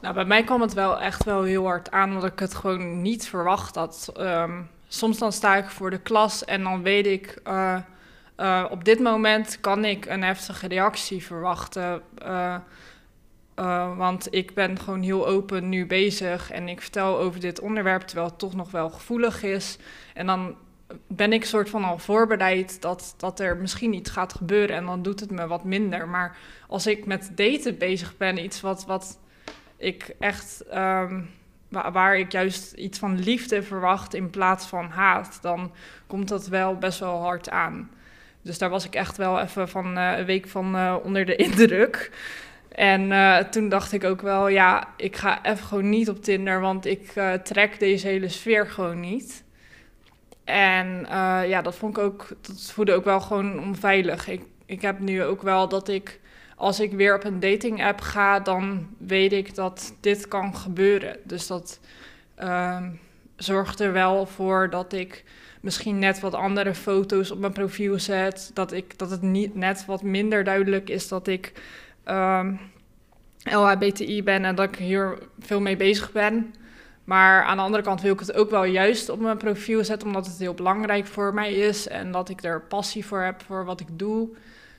Nou, 0.00 0.14
bij 0.14 0.24
mij 0.24 0.44
kwam 0.44 0.60
het 0.60 0.72
wel 0.72 1.00
echt 1.00 1.24
wel 1.24 1.42
heel 1.42 1.64
hard 1.64 1.90
aan, 1.90 2.14
omdat 2.14 2.32
ik 2.32 2.38
het 2.38 2.54
gewoon 2.54 3.02
niet 3.02 3.28
verwacht 3.28 3.74
had. 3.74 4.12
Um, 4.18 4.68
soms 4.88 5.18
dan 5.18 5.32
sta 5.32 5.56
ik 5.56 5.64
voor 5.64 5.90
de 5.90 6.00
klas 6.00 6.44
en 6.44 6.62
dan 6.62 6.82
weet 6.82 7.06
ik, 7.06 7.40
uh, 7.46 7.76
uh, 8.36 8.64
op 8.70 8.84
dit 8.84 9.00
moment 9.00 9.60
kan 9.60 9.84
ik 9.84 10.06
een 10.06 10.22
heftige 10.22 10.68
reactie 10.68 11.24
verwachten. 11.24 12.02
Want 13.96 14.26
ik 14.30 14.54
ben 14.54 14.78
gewoon 14.78 15.02
heel 15.02 15.26
open 15.26 15.68
nu 15.68 15.86
bezig 15.86 16.50
en 16.50 16.68
ik 16.68 16.80
vertel 16.80 17.18
over 17.18 17.40
dit 17.40 17.60
onderwerp, 17.60 18.02
terwijl 18.02 18.28
het 18.28 18.38
toch 18.38 18.54
nog 18.54 18.70
wel 18.70 18.90
gevoelig 18.90 19.42
is. 19.42 19.78
En 20.14 20.26
dan 20.26 20.56
ben 21.06 21.32
ik 21.32 21.44
soort 21.44 21.70
van 21.70 21.84
al 21.84 21.98
voorbereid 21.98 22.82
dat, 22.82 23.14
dat 23.16 23.40
er 23.40 23.56
misschien 23.56 23.92
iets 23.92 24.10
gaat 24.10 24.34
gebeuren 24.34 24.76
en 24.76 24.84
dan 24.84 25.02
doet 25.02 25.20
het 25.20 25.30
me 25.30 25.46
wat 25.46 25.64
minder. 25.64 26.08
Maar 26.08 26.36
als 26.68 26.86
ik 26.86 27.06
met 27.06 27.30
daten 27.34 27.78
bezig 27.78 28.16
ben, 28.16 28.44
iets 28.44 28.60
wat, 28.60 28.86
wat 28.86 29.18
ik 29.76 30.14
echt, 30.18 30.64
um, 30.74 31.30
waar, 31.68 32.18
ik 32.18 32.32
juist 32.32 32.72
iets 32.72 32.98
van 32.98 33.18
liefde 33.18 33.62
verwacht 33.62 34.14
in 34.14 34.30
plaats 34.30 34.66
van 34.66 34.84
haat, 34.84 35.38
dan 35.42 35.72
komt 36.06 36.28
dat 36.28 36.46
wel 36.46 36.78
best 36.78 36.98
wel 36.98 37.20
hard 37.22 37.50
aan. 37.50 37.90
Dus 38.42 38.58
daar 38.58 38.70
was 38.70 38.84
ik 38.84 38.94
echt 38.94 39.16
wel 39.16 39.40
even 39.40 39.68
van 39.68 39.96
een 39.96 40.24
week 40.24 40.48
van 40.48 40.98
onder 41.02 41.24
de 41.24 41.36
indruk. 41.46 42.10
En 42.68 43.10
toen 43.50 43.68
dacht 43.68 43.92
ik 43.92 44.04
ook 44.04 44.20
wel, 44.20 44.48
ja, 44.48 44.88
ik 44.96 45.16
ga 45.16 45.44
even 45.44 45.66
gewoon 45.66 45.88
niet 45.88 46.08
op 46.08 46.22
Tinder, 46.22 46.60
want 46.60 46.86
ik 46.86 47.12
trek 47.42 47.78
deze 47.78 48.06
hele 48.06 48.28
sfeer 48.28 48.66
gewoon 48.66 49.00
niet. 49.00 49.43
En 50.44 51.06
ja, 51.48 51.62
dat 51.62 51.74
vond 51.74 51.96
ik 51.96 52.02
ook, 52.02 52.28
dat 52.40 52.72
voelde 52.72 52.94
ook 52.94 53.04
wel 53.04 53.20
gewoon 53.20 53.60
onveilig. 53.60 54.28
Ik, 54.28 54.42
ik 54.66 54.82
heb 54.82 54.98
nu 54.98 55.22
ook 55.22 55.42
wel 55.42 55.68
dat 55.68 55.88
ik 55.88 56.20
als 56.56 56.80
ik 56.80 56.92
weer 56.92 57.14
op 57.14 57.24
een 57.24 57.40
dating 57.40 57.84
app 57.84 58.00
ga, 58.00 58.40
dan 58.40 58.88
weet 58.98 59.32
ik 59.32 59.54
dat 59.54 59.94
dit 60.00 60.28
kan 60.28 60.56
gebeuren. 60.56 61.16
Dus 61.24 61.46
dat 61.46 61.80
uh, 62.38 62.86
zorgt 63.36 63.80
er 63.80 63.92
wel 63.92 64.26
voor 64.26 64.70
dat 64.70 64.92
ik 64.92 65.24
misschien 65.60 65.98
net 65.98 66.20
wat 66.20 66.34
andere 66.34 66.74
foto's 66.74 67.30
op 67.30 67.38
mijn 67.38 67.52
profiel 67.52 67.98
zet. 67.98 68.50
Dat, 68.54 68.72
ik, 68.72 68.98
dat 68.98 69.10
het 69.10 69.22
niet 69.22 69.54
net 69.54 69.84
wat 69.84 70.02
minder 70.02 70.44
duidelijk 70.44 70.90
is 70.90 71.08
dat 71.08 71.26
ik 71.26 71.52
ehm, 72.04 72.54
LHBTI 73.38 74.22
ben 74.22 74.44
en 74.44 74.54
dat 74.54 74.68
ik 74.68 74.76
hier 74.76 75.18
veel 75.38 75.60
mee 75.60 75.76
bezig 75.76 76.12
ben. 76.12 76.54
Maar 77.04 77.42
aan 77.42 77.56
de 77.56 77.62
andere 77.62 77.82
kant 77.82 78.00
wil 78.00 78.12
ik 78.12 78.20
het 78.20 78.34
ook 78.34 78.50
wel 78.50 78.64
juist 78.64 79.08
op 79.08 79.20
mijn 79.20 79.36
profiel 79.36 79.84
zetten, 79.84 80.08
omdat 80.08 80.26
het 80.26 80.38
heel 80.38 80.54
belangrijk 80.54 81.06
voor 81.06 81.34
mij 81.34 81.52
is 81.52 81.88
en 81.88 82.12
dat 82.12 82.28
ik 82.28 82.42
er 82.42 82.60
passie 82.60 83.06
voor 83.06 83.20
heb 83.20 83.42
voor 83.42 83.64
wat 83.64 83.80
ik 83.80 83.88
doe. 83.92 84.28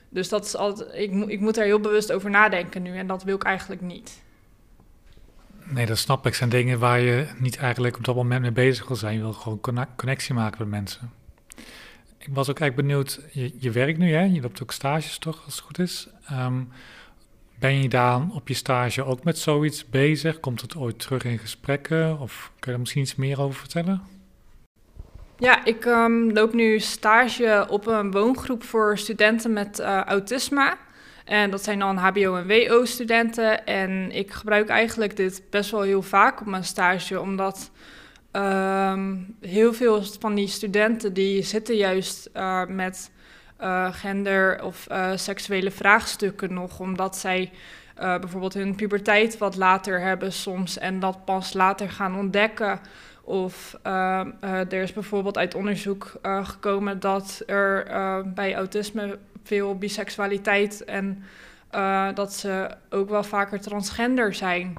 Dus 0.08 0.28
dat 0.28 0.44
is 0.44 0.56
altijd, 0.56 0.94
ik, 0.94 1.28
ik 1.28 1.40
moet 1.40 1.56
er 1.56 1.64
heel 1.64 1.80
bewust 1.80 2.12
over 2.12 2.30
nadenken 2.30 2.82
nu 2.82 2.96
en 2.96 3.06
dat 3.06 3.22
wil 3.22 3.34
ik 3.34 3.42
eigenlijk 3.42 3.80
niet. 3.80 4.22
Nee, 5.68 5.86
dat 5.86 5.98
snap 5.98 6.26
ik. 6.26 6.34
zijn 6.34 6.50
dingen 6.50 6.78
waar 6.78 7.00
je 7.00 7.26
niet 7.38 7.56
eigenlijk 7.56 7.96
op 7.96 8.04
dat 8.04 8.14
moment 8.14 8.40
mee 8.40 8.52
bezig 8.52 8.86
wil 8.86 8.96
zijn. 8.96 9.14
Je 9.14 9.20
wil 9.20 9.32
gewoon 9.32 9.86
connectie 9.96 10.34
maken 10.34 10.58
met 10.58 10.68
mensen. 10.68 11.10
Ik 12.18 12.34
was 12.34 12.50
ook 12.50 12.58
eigenlijk 12.58 12.88
benieuwd, 12.88 13.20
je, 13.32 13.54
je 13.58 13.70
werkt 13.70 13.98
nu, 13.98 14.12
hè? 14.12 14.22
je 14.22 14.40
loopt 14.40 14.62
ook 14.62 14.72
stages 14.72 15.18
toch, 15.18 15.44
als 15.44 15.54
het 15.54 15.64
goed 15.64 15.78
is. 15.78 16.08
Ehm, 16.26 16.62
ben 17.58 17.82
je 17.82 17.88
daar 17.88 18.20
op 18.32 18.48
je 18.48 18.54
stage 18.54 19.04
ook 19.04 19.24
met 19.24 19.38
zoiets 19.38 19.88
bezig? 19.88 20.40
Komt 20.40 20.60
het 20.60 20.76
ooit 20.76 20.98
terug 20.98 21.24
in 21.24 21.38
gesprekken? 21.38 22.18
Of 22.18 22.52
kun 22.58 22.70
je 22.70 22.72
er 22.72 22.80
misschien 22.80 23.02
iets 23.02 23.14
meer 23.14 23.40
over 23.40 23.58
vertellen? 23.58 24.02
Ja, 25.38 25.64
ik 25.64 25.84
um, 25.84 26.32
loop 26.32 26.52
nu 26.54 26.78
stage 26.78 27.66
op 27.68 27.86
een 27.86 28.10
woongroep 28.10 28.62
voor 28.62 28.98
studenten 28.98 29.52
met 29.52 29.78
uh, 29.78 30.00
autisme. 30.02 30.76
En 31.24 31.50
dat 31.50 31.64
zijn 31.64 31.78
dan 31.78 31.96
HBO- 31.96 32.36
en 32.36 32.46
WO-studenten. 32.46 33.66
En 33.66 34.10
ik 34.12 34.32
gebruik 34.32 34.68
eigenlijk 34.68 35.16
dit 35.16 35.42
best 35.50 35.70
wel 35.70 35.82
heel 35.82 36.02
vaak 36.02 36.40
op 36.40 36.46
mijn 36.46 36.64
stage, 36.64 37.20
omdat 37.20 37.70
um, 38.32 39.36
heel 39.40 39.72
veel 39.72 40.02
van 40.20 40.34
die 40.34 40.48
studenten 40.48 41.12
die 41.12 41.42
zitten 41.42 41.76
juist 41.76 42.30
uh, 42.34 42.66
met 42.66 43.10
uh, 43.60 43.94
gender- 43.94 44.62
of 44.62 44.86
seksuele 45.14 45.70
vraagstukken 45.70 46.52
nog, 46.52 46.80
omdat 46.80 47.16
zij 47.16 47.52
bijvoorbeeld 47.94 48.54
hun 48.54 48.74
puberteit 48.74 49.38
wat 49.38 49.56
later 49.56 50.00
hebben 50.00 50.32
soms 50.32 50.78
en 50.78 51.00
dat 51.00 51.24
pas 51.24 51.52
later 51.52 51.90
gaan 51.90 52.16
ontdekken. 52.16 52.80
Of 53.22 53.78
er 53.82 54.72
is 54.82 54.92
bijvoorbeeld 54.92 55.38
uit 55.38 55.54
onderzoek 55.54 56.12
gekomen 56.42 57.00
dat 57.00 57.42
er 57.46 57.86
bij 58.34 58.54
autisme 58.54 59.18
veel 59.44 59.78
biseksualiteit 59.78 60.84
en 60.84 61.24
dat 62.14 62.34
ze 62.34 62.68
ook 62.90 63.08
wel 63.08 63.24
vaker 63.24 63.60
transgender 63.60 64.34
zijn. 64.34 64.76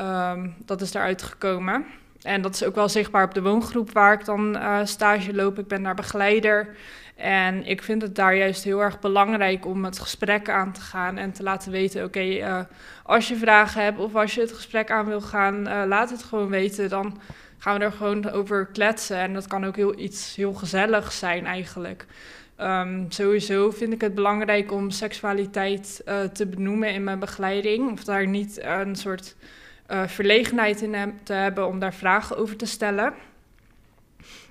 Um, 0.00 0.54
dat 0.58 0.80
is 0.80 0.94
eruit 0.94 1.22
gekomen. 1.22 1.84
En 2.22 2.42
dat 2.42 2.54
is 2.54 2.64
ook 2.64 2.74
wel 2.74 2.88
zichtbaar 2.88 3.24
op 3.24 3.34
de 3.34 3.42
woongroep 3.42 3.92
waar 3.92 4.12
ik 4.12 4.24
dan 4.24 4.58
stage 4.84 5.34
loop. 5.34 5.58
Ik 5.58 5.68
ben 5.68 5.82
daar 5.82 5.94
begeleider. 5.94 6.76
En 7.16 7.66
ik 7.66 7.82
vind 7.82 8.02
het 8.02 8.14
daar 8.14 8.36
juist 8.36 8.64
heel 8.64 8.80
erg 8.80 8.98
belangrijk 8.98 9.66
om 9.66 9.84
het 9.84 9.98
gesprek 9.98 10.48
aan 10.48 10.72
te 10.72 10.80
gaan 10.80 11.16
en 11.16 11.32
te 11.32 11.42
laten 11.42 11.72
weten: 11.72 12.04
oké, 12.04 12.18
okay, 12.18 12.66
als 13.02 13.28
je 13.28 13.36
vragen 13.36 13.84
hebt 13.84 13.98
of 13.98 14.14
als 14.14 14.34
je 14.34 14.40
het 14.40 14.52
gesprek 14.52 14.90
aan 14.90 15.06
wil 15.06 15.20
gaan, 15.20 15.86
laat 15.88 16.10
het 16.10 16.22
gewoon 16.22 16.48
weten. 16.48 16.88
Dan 16.88 17.20
gaan 17.58 17.78
we 17.78 17.84
er 17.84 17.92
gewoon 17.92 18.30
over 18.30 18.66
kletsen. 18.66 19.16
En 19.16 19.34
dat 19.34 19.46
kan 19.46 19.66
ook 19.66 19.76
heel, 19.76 19.98
iets 19.98 20.36
heel 20.36 20.52
gezelligs 20.52 21.18
zijn 21.18 21.46
eigenlijk. 21.46 22.06
Um, 22.60 23.06
sowieso 23.08 23.70
vind 23.70 23.92
ik 23.92 24.00
het 24.00 24.14
belangrijk 24.14 24.72
om 24.72 24.90
seksualiteit 24.90 26.02
uh, 26.08 26.20
te 26.20 26.46
benoemen 26.46 26.92
in 26.92 27.04
mijn 27.04 27.18
begeleiding. 27.18 27.92
Of 27.92 28.04
daar 28.04 28.26
niet 28.26 28.62
een 28.62 28.96
soort 28.96 29.36
verlegenheid 30.06 30.82
in 30.82 31.20
te 31.22 31.32
hebben 31.32 31.66
om 31.66 31.78
daar 31.78 31.94
vragen 31.94 32.36
over 32.36 32.56
te 32.56 32.66
stellen. 32.66 33.14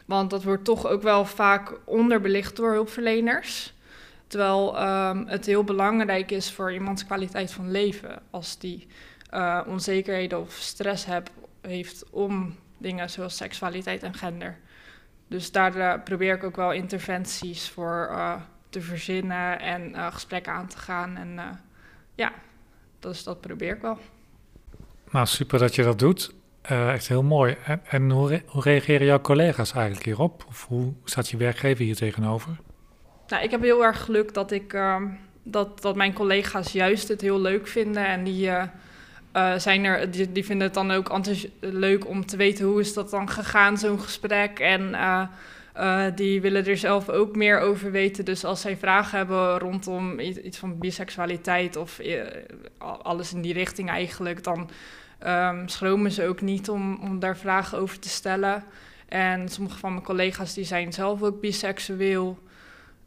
Want 0.06 0.30
dat 0.30 0.44
wordt 0.44 0.64
toch 0.64 0.88
ook 0.88 1.02
wel 1.02 1.26
vaak 1.26 1.74
onderbelicht 1.84 2.56
door 2.56 2.72
hulpverleners. 2.72 3.74
Terwijl 4.28 4.82
um, 4.82 5.28
het 5.28 5.46
heel 5.46 5.64
belangrijk 5.64 6.32
is 6.32 6.52
voor 6.52 6.74
iemands 6.74 7.06
kwaliteit 7.06 7.52
van 7.52 7.72
leven. 7.72 8.22
Als 8.30 8.60
die 8.60 8.88
uh, 9.34 9.62
onzekerheden 9.68 10.40
of 10.42 10.54
stress 10.54 11.06
heeft 11.62 12.10
om 12.10 12.56
dingen 12.78 13.10
zoals 13.10 13.38
seksualiteit 13.38 14.04
en 14.04 14.14
gender. 14.14 14.58
Dus 15.28 15.52
daar 15.52 15.76
uh, 15.76 15.94
probeer 16.04 16.36
ik 16.36 16.44
ook 16.44 16.56
wel 16.56 16.72
interventies 16.72 17.70
voor 17.70 18.08
uh, 18.12 18.36
te 18.70 18.82
verzinnen 18.82 19.60
en 19.60 20.12
gesprekken 20.14 20.54
aan 20.54 20.68
te 20.68 20.78
gaan. 20.78 21.16
En 21.16 21.60
ja, 22.16 22.32
dus 23.00 23.24
dat 23.24 23.42
probeer 23.42 23.76
ik 23.76 23.82
wel. 23.82 24.00
Nou, 25.12 25.26
super 25.26 25.60
dat 25.60 25.76
je 25.76 25.84
dat 25.84 26.00
doet. 26.00 26.34
Echt 26.70 27.08
heel 27.08 27.24
mooi. 27.24 27.56
En, 27.90 28.12
hoe, 28.12 28.42
hoe, 28.46 28.62
reageren 28.62 29.06
jouw 29.06 29.22
collega's 29.22 29.74
eigenlijk 29.74 30.06
hierop? 30.06 30.46
Of 30.48 30.66
hoe 30.68 30.94
staat 31.04 31.30
je 31.30 31.38
werkgever 31.38 31.86
hier 31.86 31.96
tegenover? 31.96 32.58
Nou, 33.28 33.44
ik 33.44 33.52
heb 33.52 33.62
heel 33.62 33.84
erg 33.84 34.04
geluk 34.04 34.34
dat, 34.34 34.52
ik, 34.52 34.74
ehm, 34.74 35.04
dat, 35.44 35.82
dat 35.82 35.96
mijn 35.96 36.14
collega's 36.14 36.72
juist 36.72 37.08
het 37.08 37.22
heel 37.22 37.42
leuk 37.42 37.68
vinden 37.68 38.06
en 38.06 38.24
die 38.24 38.48
uh, 38.48 38.64
zijn 39.58 39.84
er, 39.84 40.12
die, 40.12 40.32
die, 40.32 40.46
vinden 40.46 40.66
het 40.66 40.76
dan 40.76 40.92
ook 40.92 41.20
leuk 41.60 42.08
om 42.08 42.26
te 42.26 42.38
weten 42.38 42.66
hoe 42.66 42.80
is 42.80 42.94
dat 42.94 43.10
dan 43.10 43.30
gegaan, 43.30 43.78
zo'n 43.78 44.02
gesprek. 44.02 44.60
En 44.60 44.96
die 46.16 46.42
willen 46.42 46.66
er 46.66 46.78
zelf 46.78 47.10
ook 47.10 47.36
meer 47.36 47.60
over 47.60 47.92
weten. 47.92 48.26
Dus 48.26 48.46
als 48.46 48.62
zij 48.62 48.78
vragen 48.78 49.18
hebben 49.18 49.60
rondom 49.60 50.20
iets 50.20 50.58
van 50.58 50.80
biseksualiteit 50.80 51.76
of 51.76 52.00
alles 52.78 53.34
in 53.34 53.42
die 53.42 53.54
richting 53.54 53.90
eigenlijk, 53.90 54.44
dan 54.44 54.70
um, 55.28 55.68
schromen 55.68 56.12
ze 56.12 56.28
ook 56.28 56.42
niet 56.42 56.70
om, 56.70 56.96
om 57.02 57.20
daar 57.20 57.38
vragen 57.38 57.78
over 57.78 58.00
te 58.00 58.10
stellen. 58.10 58.64
En 59.08 59.50
sommige 59.50 59.78
van 59.78 59.92
mijn 59.92 60.04
collega's 60.04 60.54
die 60.54 60.64
zijn 60.64 60.94
zelf 60.94 61.24
ook 61.24 61.42
biseksueel. 61.42 62.40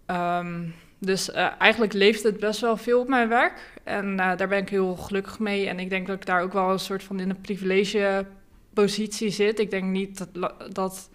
Um, 0.06 0.74
dus 0.98 1.28
uh, 1.28 1.50
eigenlijk 1.58 1.92
leeft 1.92 2.22
het 2.22 2.40
best 2.40 2.60
wel 2.60 2.76
veel 2.76 3.00
op 3.00 3.08
mijn 3.08 3.28
werk. 3.28 3.72
En 3.84 4.06
uh, 4.10 4.36
daar 4.36 4.48
ben 4.48 4.58
ik 4.58 4.68
heel 4.68 4.96
gelukkig 4.96 5.38
mee. 5.38 5.68
En 5.68 5.78
ik 5.78 5.90
denk 5.90 6.06
dat 6.06 6.16
ik 6.16 6.26
daar 6.26 6.42
ook 6.42 6.52
wel 6.52 6.70
een 6.70 6.78
soort 6.78 7.02
van 7.02 7.20
in 7.20 7.30
een 7.30 7.40
privilege 7.40 8.26
positie 8.74 9.30
zit. 9.30 9.58
Ik 9.58 9.70
denk 9.70 9.84
niet 9.84 10.18
dat, 10.32 10.74
dat 10.74 11.10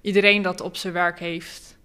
iedereen 0.00 0.42
dat 0.42 0.60
op 0.60 0.76
zijn 0.76 0.92
werk 0.92 1.18
heeft. 1.18 1.78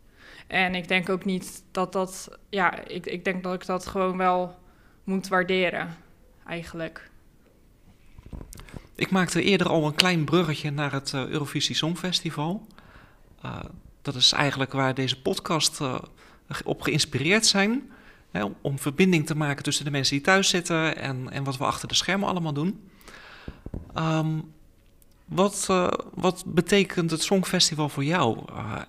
En 0.47 0.75
ik 0.75 0.87
denk 0.87 1.09
ook 1.09 1.25
niet 1.25 1.63
dat 1.71 1.93
dat... 1.93 2.37
Ja, 2.49 2.85
ik, 2.87 3.05
ik 3.05 3.25
denk 3.25 3.43
dat 3.43 3.53
ik 3.53 3.65
dat 3.65 3.85
gewoon 3.85 4.17
wel 4.17 4.55
moet 5.03 5.27
waarderen, 5.27 5.97
eigenlijk. 6.47 7.10
Ik 8.95 9.11
maakte 9.11 9.43
eerder 9.43 9.69
al 9.69 9.85
een 9.85 9.95
klein 9.95 10.23
bruggetje 10.23 10.71
naar 10.71 10.91
het 10.91 11.11
uh, 11.15 11.27
Eurovisie 11.27 11.75
Songfestival. 11.75 12.67
dat 14.01 14.15
is 14.15 14.31
eigenlijk 14.31 14.71
waar 14.71 14.93
deze 14.93 15.21
podcast 15.21 15.81
op 16.63 16.81
geïnspireerd 16.81 17.45
zijn. 17.45 17.91
Hè, 18.31 18.45
om 18.61 18.79
verbinding 18.79 19.25
te 19.25 19.35
maken 19.35 19.63
tussen 19.63 19.85
de 19.85 19.91
mensen 19.91 20.15
die 20.15 20.25
thuis 20.25 20.49
zitten 20.49 20.97
en, 20.97 21.31
en 21.31 21.43
wat 21.43 21.57
we 21.57 21.63
achter 21.63 21.87
de 21.87 21.95
schermen 21.95 22.27
allemaal 22.27 22.53
doen. 22.53 22.89
Um, 23.95 24.53
wat, 25.25 25.65
wat 26.13 26.43
betekent 26.45 27.11
het 27.11 27.23
Songfestival 27.23 27.89
voor 27.89 28.03
jou? 28.03 28.39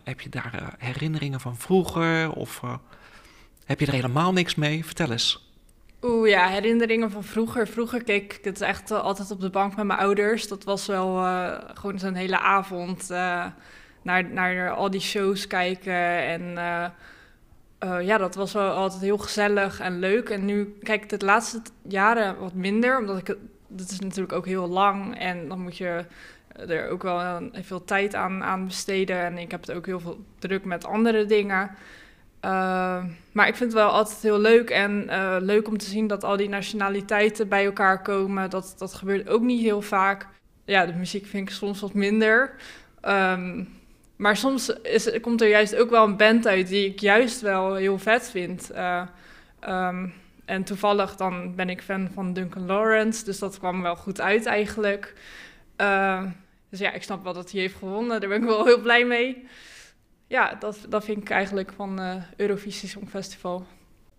Heb 0.02 0.20
je 0.20 0.28
daar 0.28 0.74
herinneringen 0.78 1.40
van 1.40 1.56
vroeger 1.56 2.32
of 2.32 2.60
heb 3.64 3.80
je 3.80 3.86
er 3.86 3.92
helemaal 3.92 4.32
niks 4.32 4.54
mee? 4.54 4.84
Vertel 4.84 5.10
eens. 5.10 5.51
Oeh 6.04 6.28
ja, 6.28 6.48
herinneringen 6.48 7.10
van 7.10 7.24
vroeger. 7.24 7.68
Vroeger 7.68 8.04
keek 8.04 8.32
ik 8.32 8.44
het 8.44 8.60
echt 8.60 8.90
altijd 8.90 9.30
op 9.30 9.40
de 9.40 9.50
bank 9.50 9.76
met 9.76 9.86
mijn 9.86 9.98
ouders. 9.98 10.48
Dat 10.48 10.64
was 10.64 10.86
wel 10.86 11.14
gewoon 11.74 11.98
zo'n 11.98 12.14
hele 12.14 12.38
avond 12.38 13.08
naar, 14.02 14.24
naar 14.30 14.70
al 14.70 14.90
die 14.90 15.00
shows 15.00 15.46
kijken 15.46 16.26
en 16.26 16.42
uh, 17.84 18.06
ja, 18.06 18.18
dat 18.18 18.34
was 18.34 18.52
wel 18.52 18.70
altijd 18.70 19.02
heel 19.02 19.18
gezellig 19.18 19.80
en 19.80 19.98
leuk. 19.98 20.28
En 20.28 20.44
nu 20.44 20.76
kijk 20.82 21.04
ik 21.04 21.10
het 21.10 21.20
de 21.20 21.26
laatste 21.26 21.60
jaren 21.88 22.38
wat 22.38 22.54
minder, 22.54 22.98
omdat 22.98 23.18
ik 23.18 23.26
het, 23.26 23.38
dat 23.68 23.90
is 23.90 24.00
natuurlijk 24.00 24.32
ook 24.32 24.46
heel 24.46 24.68
lang 24.68 25.18
en 25.18 25.48
dan 25.48 25.60
moet 25.60 25.76
je 25.76 26.04
er 26.68 26.88
ook 26.88 27.02
wel 27.02 27.50
veel 27.52 27.84
tijd 27.84 28.14
aan, 28.14 28.42
aan 28.42 28.66
besteden. 28.66 29.20
En 29.20 29.38
ik 29.38 29.50
heb 29.50 29.60
het 29.60 29.72
ook 29.72 29.86
heel 29.86 30.00
veel 30.00 30.24
druk 30.38 30.64
met 30.64 30.84
andere 30.84 31.26
dingen. 31.26 31.70
Uh, 32.44 33.04
maar 33.32 33.48
ik 33.48 33.56
vind 33.56 33.72
het 33.72 33.80
wel 33.82 33.90
altijd 33.90 34.22
heel 34.22 34.38
leuk 34.38 34.70
en 34.70 35.06
uh, 35.06 35.36
leuk 35.40 35.68
om 35.68 35.78
te 35.78 35.84
zien 35.84 36.06
dat 36.06 36.24
al 36.24 36.36
die 36.36 36.48
nationaliteiten 36.48 37.48
bij 37.48 37.64
elkaar 37.64 38.02
komen. 38.02 38.50
Dat, 38.50 38.74
dat 38.78 38.94
gebeurt 38.94 39.28
ook 39.28 39.42
niet 39.42 39.62
heel 39.62 39.82
vaak. 39.82 40.26
Ja, 40.64 40.86
de 40.86 40.92
muziek 40.92 41.26
vind 41.26 41.48
ik 41.48 41.54
soms 41.54 41.80
wat 41.80 41.94
minder. 41.94 42.54
Um, 43.08 43.68
Maar 44.16 44.36
soms 44.36 44.68
is, 44.68 45.20
komt 45.20 45.40
er 45.40 45.48
juist 45.48 45.76
ook 45.76 45.90
wel 45.90 46.04
een 46.04 46.16
band 46.16 46.46
uit 46.46 46.68
die 46.68 46.86
ik 46.86 47.00
juist 47.00 47.40
wel 47.40 47.74
heel 47.74 47.98
vet 47.98 48.30
vind. 48.30 48.70
Eh, 48.70 49.02
ehm, 49.60 50.08
en 50.44 50.64
toevallig 50.64 51.16
dan 51.16 51.54
ben 51.54 51.70
ik 51.70 51.82
fan 51.82 52.10
van 52.14 52.32
Duncan 52.32 52.66
Lawrence, 52.66 53.24
dus 53.24 53.38
dat 53.38 53.58
kwam 53.58 53.82
wel 53.82 53.96
goed 53.96 54.20
uit 54.20 54.46
eigenlijk. 54.46 55.14
Dus 56.70 56.78
ja, 56.78 56.92
ik 56.92 57.02
snap 57.02 57.24
wel 57.24 57.32
dat 57.32 57.50
hij 57.50 57.60
heeft 57.60 57.74
gewonnen, 57.74 58.20
daar 58.20 58.28
ben 58.28 58.42
ik 58.42 58.48
wel 58.48 58.64
heel 58.64 58.80
blij 58.80 59.04
mee. 59.04 59.46
Ja, 60.32 60.54
dat, 60.58 60.86
dat 60.88 61.04
vind 61.04 61.18
ik 61.18 61.30
eigenlijk 61.30 61.72
van 61.76 62.00
uh, 62.00 62.14
Eurovisie 62.36 62.88
Songfestival. 62.88 63.66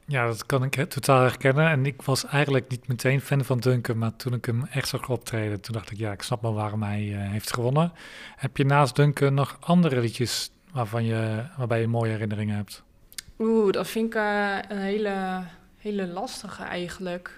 Ja, 0.06 0.26
dat 0.26 0.46
kan 0.46 0.64
ik 0.64 0.76
totaal 0.90 1.22
herkennen. 1.22 1.70
En 1.70 1.86
ik 1.86 2.02
was 2.02 2.26
eigenlijk 2.26 2.70
niet 2.70 2.88
meteen 2.88 3.22
fan 3.22 3.44
van 3.44 3.60
Duncan, 3.60 3.98
maar 3.98 4.16
toen 4.16 4.34
ik 4.34 4.46
hem 4.46 4.66
echt 4.66 4.88
zag 4.88 5.10
optreden, 5.10 5.62
toen 5.62 5.74
dacht 5.74 5.92
ik, 5.92 5.98
ja, 5.98 6.12
ik 6.12 6.22
snap 6.22 6.42
wel 6.42 6.54
waarom 6.54 6.84
hij 6.84 7.04
uh, 7.04 7.18
heeft 7.18 7.54
gewonnen. 7.54 7.92
Heb 8.36 8.58
je 8.58 8.66
naast 8.66 8.96
Duncan 8.96 9.34
nog 9.34 9.58
andere 9.60 10.00
liedjes 10.00 10.52
waarvan 10.72 11.06
je, 11.06 11.46
waarbij 11.58 11.80
je 11.80 11.88
mooie 11.88 12.12
herinneringen 12.12 12.56
hebt? 12.56 12.84
Oeh, 13.40 13.72
dat 13.72 13.88
vind 13.88 14.06
ik 14.06 14.16
uh, 14.16 14.58
een 14.68 14.78
hele, 14.78 15.44
hele 15.78 16.08
lastige 16.08 16.64
eigenlijk. 16.64 17.38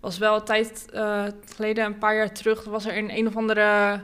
Was 0.00 0.18
wel 0.18 0.36
een 0.36 0.44
tijd 0.44 0.86
uh, 0.94 1.24
geleden, 1.54 1.84
een 1.84 1.98
paar 1.98 2.16
jaar 2.16 2.32
terug, 2.32 2.64
was 2.64 2.86
er 2.86 2.96
een 2.96 3.16
een 3.16 3.26
of 3.26 3.36
andere 3.36 4.00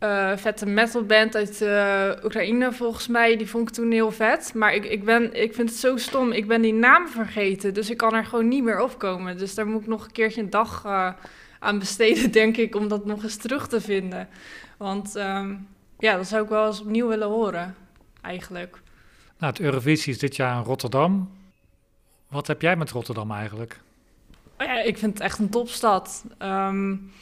uh, 0.00 0.36
vette 0.36 0.66
metalband 0.66 1.34
uit 1.34 1.60
uh, 1.60 2.10
Oekraïne, 2.24 2.72
volgens 2.72 3.06
mij. 3.06 3.36
Die 3.36 3.48
vond 3.48 3.68
ik 3.68 3.74
toen 3.74 3.90
heel 3.90 4.10
vet. 4.10 4.54
Maar 4.54 4.74
ik, 4.74 4.84
ik, 4.84 5.04
ben, 5.04 5.42
ik 5.42 5.54
vind 5.54 5.70
het 5.70 5.78
zo 5.78 5.96
stom. 5.96 6.32
Ik 6.32 6.46
ben 6.46 6.62
die 6.62 6.72
naam 6.72 7.08
vergeten. 7.08 7.74
Dus 7.74 7.90
ik 7.90 7.96
kan 7.96 8.14
er 8.14 8.24
gewoon 8.24 8.48
niet 8.48 8.64
meer 8.64 8.80
opkomen. 8.80 9.38
Dus 9.38 9.54
daar 9.54 9.66
moet 9.66 9.80
ik 9.80 9.86
nog 9.86 10.04
een 10.04 10.12
keertje 10.12 10.40
een 10.40 10.50
dag 10.50 10.84
uh, 10.86 11.12
aan 11.58 11.78
besteden, 11.78 12.32
denk 12.42 12.56
ik, 12.56 12.74
om 12.74 12.88
dat 12.88 13.04
nog 13.04 13.22
eens 13.22 13.36
terug 13.36 13.68
te 13.68 13.80
vinden. 13.80 14.28
Want 14.76 15.16
um, 15.16 15.68
ja, 15.98 16.16
dat 16.16 16.26
zou 16.26 16.42
ik 16.42 16.48
wel 16.48 16.66
eens 16.66 16.80
opnieuw 16.80 17.08
willen 17.08 17.28
horen, 17.28 17.74
eigenlijk. 18.22 18.80
Nou, 19.38 19.52
het 19.52 19.62
Eurovisie 19.62 20.12
is 20.12 20.18
dit 20.18 20.36
jaar 20.36 20.56
in 20.56 20.64
Rotterdam. 20.64 21.30
Wat 22.28 22.46
heb 22.46 22.62
jij 22.62 22.76
met 22.76 22.90
Rotterdam 22.90 23.30
eigenlijk? 23.30 23.80
Oh 24.58 24.66
ja, 24.66 24.80
ik 24.80 24.98
vind 24.98 25.12
het 25.12 25.22
echt 25.22 25.38
een 25.38 25.50
topstad. 25.50 26.24
Um, 26.42 27.12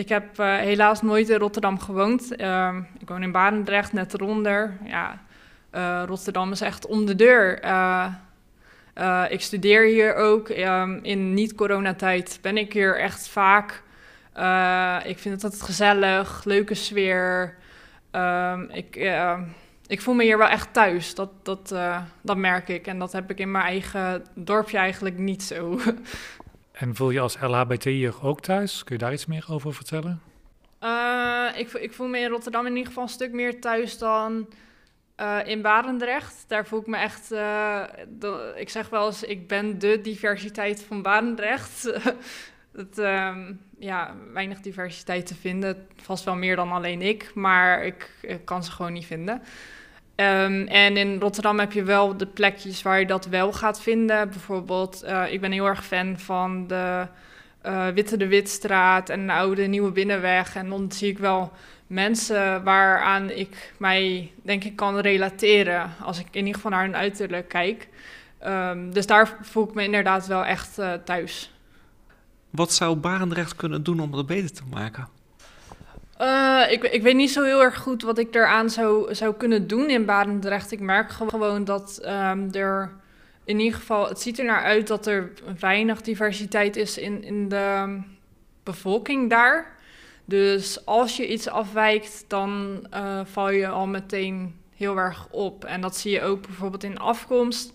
ik 0.00 0.08
heb 0.08 0.38
uh, 0.38 0.56
helaas 0.56 1.02
nooit 1.02 1.28
in 1.28 1.38
Rotterdam 1.38 1.78
gewoond. 1.78 2.40
Uh, 2.40 2.76
ik 2.98 3.08
woon 3.08 3.22
in 3.22 3.32
Barendrecht, 3.32 3.92
net 3.92 4.14
eronder. 4.14 4.76
Ja, 4.84 5.20
uh, 5.74 6.02
Rotterdam 6.06 6.52
is 6.52 6.60
echt 6.60 6.86
om 6.86 7.06
de 7.06 7.14
deur. 7.14 7.64
Uh, 7.64 9.24
ik 9.28 9.40
studeer 9.40 9.84
hier 9.84 10.14
ook. 10.14 10.48
Um, 10.48 10.98
in 11.02 11.34
niet-coronatijd 11.34 12.38
ben 12.42 12.56
ik 12.56 12.72
hier 12.72 12.98
echt 12.98 13.28
vaak. 13.28 13.82
ik 15.04 15.18
vind 15.18 15.34
het 15.34 15.44
altijd 15.44 15.62
gezellig, 15.62 16.44
leuke 16.44 16.74
sfeer. 16.74 17.56
Um, 18.12 18.70
ik, 18.70 18.96
ik 19.86 20.00
voel 20.00 20.14
me 20.14 20.22
hier 20.22 20.38
wel 20.38 20.48
echt 20.48 20.72
thuis. 20.72 21.14
Dat, 21.14 21.30
dat, 21.42 21.74
dat 22.22 22.36
merk 22.36 22.68
ik. 22.68 22.86
En 22.86 22.98
dat 22.98 23.12
heb 23.12 23.30
ik 23.30 23.38
in 23.38 23.50
mijn 23.50 23.64
eigen 23.64 24.24
dorpje 24.34 24.78
eigenlijk 24.78 25.18
niet 25.18 25.42
zo. 25.42 25.78
En 26.80 26.94
voel 26.94 27.10
je 27.10 27.20
als 27.20 27.40
LHBTI 27.40 28.10
ook 28.22 28.40
thuis? 28.40 28.84
Kun 28.84 28.94
je 28.96 29.02
daar 29.02 29.12
iets 29.12 29.26
meer 29.26 29.46
over 29.48 29.74
vertellen? 29.74 30.22
Uh, 30.82 31.46
ik, 31.56 31.72
ik, 31.72 31.92
voel 31.92 32.08
me 32.08 32.18
in 32.18 32.28
Rotterdam 32.28 32.66
in 32.66 32.72
ieder 32.72 32.86
geval 32.86 33.02
een 33.02 33.08
stuk 33.08 33.32
meer 33.32 33.60
thuis 33.60 33.98
dan 33.98 34.48
uh, 35.16 35.38
in 35.44 35.62
Barendrecht. 35.62 36.44
Daar 36.48 36.66
voel 36.66 36.80
ik 36.80 36.86
me 36.86 36.96
echt... 36.96 37.28
De, 37.28 38.52
ik 38.56 38.68
zeg 38.68 38.88
wel 38.88 39.06
eens, 39.06 39.22
ik 39.22 39.48
ben 39.48 39.78
de 39.78 40.00
diversiteit 40.00 40.82
van 40.82 41.02
Barendrecht. 41.02 41.82
het, 42.80 42.98
um, 42.98 43.60
ja, 43.78 44.14
weinig 44.32 44.60
diversiteit 44.60 45.26
te 45.26 45.34
vinden. 45.34 45.86
Vast 45.96 46.24
wel 46.24 46.36
meer 46.36 46.56
dan 46.56 46.72
alleen 46.72 47.02
ik, 47.02 47.30
maar 47.34 47.84
ik 47.84 48.10
kan 48.44 48.64
ze 48.64 48.70
gewoon 48.70 48.92
niet 48.92 49.06
vinden. 49.06 49.42
Um, 50.20 50.66
en 50.66 50.96
in 50.96 51.20
Rotterdam 51.20 51.58
heb 51.58 51.72
je 51.72 51.82
wel 51.82 52.16
de 52.16 52.26
plekjes 52.26 52.82
waar 52.82 53.00
je 53.00 53.06
dat 53.06 53.26
wel 53.26 53.52
gaat 53.52 53.80
vinden. 53.80 54.28
Bijvoorbeeld, 54.28 55.04
uh, 55.04 55.32
ik 55.32 55.40
ben 55.40 55.52
heel 55.52 55.66
erg 55.66 55.84
fan 55.84 56.18
van 56.18 56.66
de 56.66 57.06
uh, 57.66 57.86
Witte 57.88 58.16
de 58.16 58.26
Witstraat 58.26 59.08
en 59.08 59.26
de 59.26 59.32
oude 59.32 59.62
Nieuwe 59.62 59.90
Binnenweg. 59.90 60.54
En 60.54 60.68
dan 60.68 60.92
zie 60.92 61.08
ik 61.08 61.18
wel 61.18 61.52
mensen 61.86 62.64
waaraan 62.64 63.30
ik 63.30 63.72
mij, 63.76 64.32
denk 64.42 64.64
ik, 64.64 64.76
kan 64.76 64.98
relateren. 64.98 65.90
Als 66.02 66.18
ik 66.18 66.26
in 66.30 66.38
ieder 66.38 66.54
geval 66.54 66.70
naar 66.70 66.84
hun 66.84 66.96
uiterlijk 66.96 67.48
kijk. 67.48 67.88
Um, 68.46 68.92
dus 68.92 69.06
daar 69.06 69.36
voel 69.42 69.68
ik 69.68 69.74
me 69.74 69.84
inderdaad 69.84 70.26
wel 70.26 70.44
echt 70.44 70.78
uh, 70.78 70.92
thuis. 70.92 71.54
Wat 72.50 72.72
zou 72.72 72.96
Barendrecht 72.96 73.56
kunnen 73.56 73.82
doen 73.82 74.00
om 74.00 74.10
dat 74.10 74.26
beter 74.26 74.52
te 74.52 74.62
maken? 74.70 75.08
Uh, 76.20 76.62
ik, 76.70 76.82
ik 76.82 77.02
weet 77.02 77.14
niet 77.14 77.30
zo 77.30 77.42
heel 77.42 77.62
erg 77.62 77.76
goed 77.76 78.02
wat 78.02 78.18
ik 78.18 78.34
eraan 78.34 78.70
zou, 78.70 79.14
zou 79.14 79.34
kunnen 79.34 79.66
doen 79.66 79.90
in 79.90 80.04
Barendrecht. 80.04 80.72
Ik 80.72 80.80
merk 80.80 81.10
gewoon 81.10 81.64
dat 81.64 82.00
um, 82.04 82.52
er 82.52 82.92
in 83.44 83.60
ieder 83.60 83.78
geval, 83.78 84.08
het 84.08 84.20
ziet 84.20 84.38
er 84.38 84.44
naar 84.44 84.62
uit 84.62 84.86
dat 84.86 85.06
er 85.06 85.32
weinig 85.58 86.00
diversiteit 86.02 86.76
is 86.76 86.98
in, 86.98 87.24
in 87.24 87.48
de 87.48 87.98
bevolking 88.62 89.30
daar. 89.30 89.78
Dus 90.24 90.86
als 90.86 91.16
je 91.16 91.28
iets 91.28 91.48
afwijkt, 91.48 92.24
dan 92.28 92.80
uh, 92.94 93.20
val 93.24 93.50
je 93.50 93.68
al 93.68 93.86
meteen 93.86 94.60
heel 94.76 94.96
erg 94.96 95.26
op. 95.30 95.64
En 95.64 95.80
dat 95.80 95.96
zie 95.96 96.12
je 96.12 96.22
ook 96.22 96.46
bijvoorbeeld 96.46 96.84
in 96.84 96.98
afkomst. 96.98 97.72